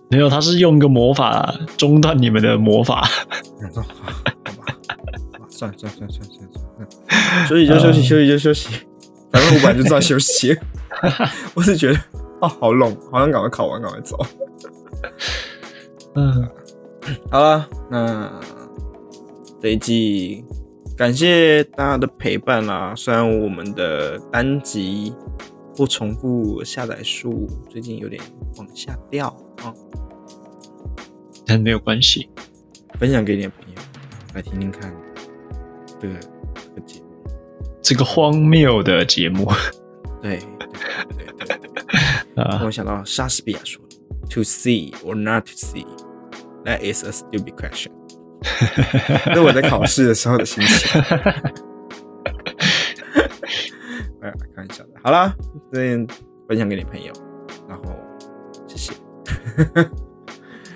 [0.09, 3.01] 没有，他是用一个魔法中断你们的魔法。
[3.03, 3.83] 好，
[5.49, 8.69] 算了算了算了算了算了算，休息就休息，休息就休息，
[9.31, 10.57] 反正我本来就知道休息。
[11.53, 11.99] 我是觉得
[12.41, 14.17] 哦，好冷，好想赶快考完，赶快走。
[16.15, 16.49] 嗯，
[17.29, 18.31] 好了，那
[19.61, 20.43] 这一季
[20.97, 22.93] 感谢大家的陪伴啦。
[22.95, 25.13] 虽然我们的单集
[25.75, 28.21] 不重复下载数最近有点
[28.57, 29.27] 往下掉
[29.63, 29.73] 啊，
[31.45, 32.29] 但没有关系。
[32.99, 33.81] 分享给你的朋友
[34.33, 34.93] 来听听看
[36.01, 36.13] 这个
[36.53, 37.05] 这个节目。
[37.81, 39.49] 这个荒谬的节目
[40.21, 41.57] 对对对对
[42.35, 43.97] 对， 啊我想到莎士比亚说的
[44.31, 45.85] ：“To see or not to see,
[46.65, 47.91] that is a stupid question。”
[49.25, 51.01] 这是我在考试的时候的心情。
[54.21, 54.89] 哎呀，开玩笑的。
[55.03, 55.33] 好啦，
[55.71, 56.07] 这边
[56.47, 57.13] 分享给你朋友，
[57.67, 57.83] 然后
[58.67, 58.93] 谢谢，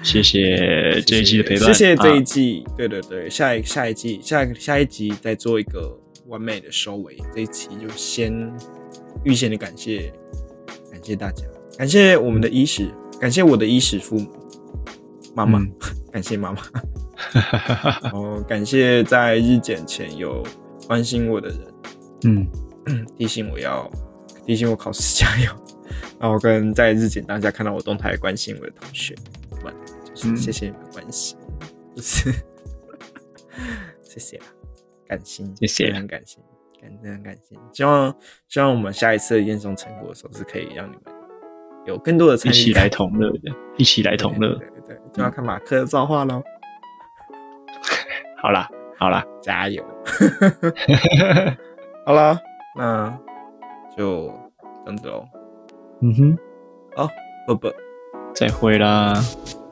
[0.02, 2.64] 谢谢这一季的陪伴，谢谢这一啊季。
[2.78, 5.94] 对对对，下一下一季下一下一集再做一个
[6.28, 7.18] 完美的收尾。
[7.36, 8.34] 这一期就先
[9.26, 10.14] 预先的感谢
[10.90, 11.44] 感谢大家，
[11.78, 12.90] 感谢我们的衣食，
[13.20, 14.32] 感谢我的衣食父母
[15.36, 15.72] 妈妈，嗯
[16.14, 16.62] 感谢妈妈。
[18.04, 20.44] 然后感谢在日检前有
[20.88, 21.74] 关心我的人，
[22.26, 22.48] 嗯，
[23.18, 23.90] 提醒我要
[24.46, 25.52] 提醒我考试加油，
[26.20, 29.16] 然后跟在日检当下看到我动态关心我的同学。
[29.64, 29.74] 们，
[30.14, 30.38] 就是嗯。
[30.38, 31.36] 谢谢你们的关心，
[31.96, 32.32] 就是
[34.04, 34.46] 谢谢啦，
[35.08, 35.86] 感心，谢谢。
[35.86, 36.44] 真的很感心，
[36.80, 37.58] 感真的很感心。
[37.74, 38.16] 希望
[38.48, 41.14] 希望我们下一次的验收成果的时候是可以让你们
[41.88, 44.60] 有更多的一参与一起来同乐的，一起来同乐
[45.14, 46.42] 就要看马克的造化喽，
[48.42, 48.68] 好啦，
[49.00, 49.84] 好啦，加油！
[52.06, 52.38] 好啦，
[52.76, 53.18] 那
[53.96, 54.28] 就
[54.84, 55.26] 这样子喽。
[56.02, 56.38] 嗯哼，
[56.96, 57.08] 好，
[57.48, 57.70] 拜拜。
[58.36, 59.14] 再会啦。
[59.14, 59.63] 拜